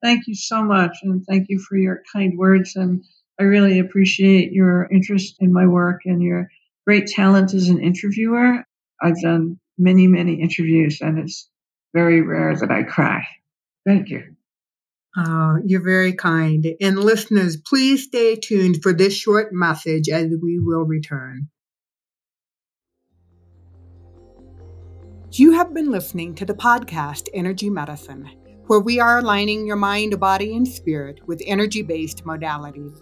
Thank 0.02 0.28
you 0.28 0.36
so 0.36 0.64
much. 0.64 0.96
And 1.04 1.26
thank 1.28 1.48
you 1.50 1.60
for 1.60 1.76
your 1.78 2.04
kind 2.14 2.38
words 2.38 2.78
and 2.78 3.04
I 3.40 3.44
really 3.44 3.80
appreciate 3.80 4.52
your 4.52 4.88
interest 4.92 5.36
in 5.40 5.54
my 5.54 5.68
work 5.68 6.02
and 6.06 6.22
your 6.22 6.50
great 6.86 7.08
talent 7.08 7.54
as 7.54 7.70
an 7.70 7.82
interviewer. 7.82 8.64
I've 9.02 9.22
done 9.22 9.60
many, 9.78 10.08
many 10.08 10.42
interviews, 10.42 11.02
and 11.02 11.20
it's 11.20 11.50
very 11.94 12.22
rare 12.22 12.56
that 12.56 12.72
I 12.72 12.84
cry. 12.84 13.28
Thank 13.86 14.10
you. 14.10 14.36
Oh, 15.16 15.58
you're 15.66 15.84
very 15.84 16.14
kind. 16.14 16.66
And 16.80 17.00
listeners, 17.00 17.58
please 17.58 18.04
stay 18.04 18.36
tuned 18.36 18.84
for 18.84 18.94
this 18.94 19.16
short 19.16 19.52
message 19.52 20.10
as 20.10 20.28
we 20.42 20.60
will 20.60 20.84
return. 20.84 21.50
You 25.32 25.54
have 25.54 25.74
been 25.74 25.92
listening 25.92 26.36
to 26.36 26.46
the 26.46 26.54
podcast 26.54 27.28
Energy 27.34 27.70
Medicine, 27.70 28.30
where 28.68 28.80
we 28.80 29.00
are 29.00 29.20
aligning 29.20 29.68
your 29.68 29.76
mind, 29.76 30.20
body, 30.20 30.56
and 30.56 30.68
spirit 30.68 31.20
with 31.28 31.42
energy 31.46 31.82
based 31.82 32.24
modalities. 32.24 33.02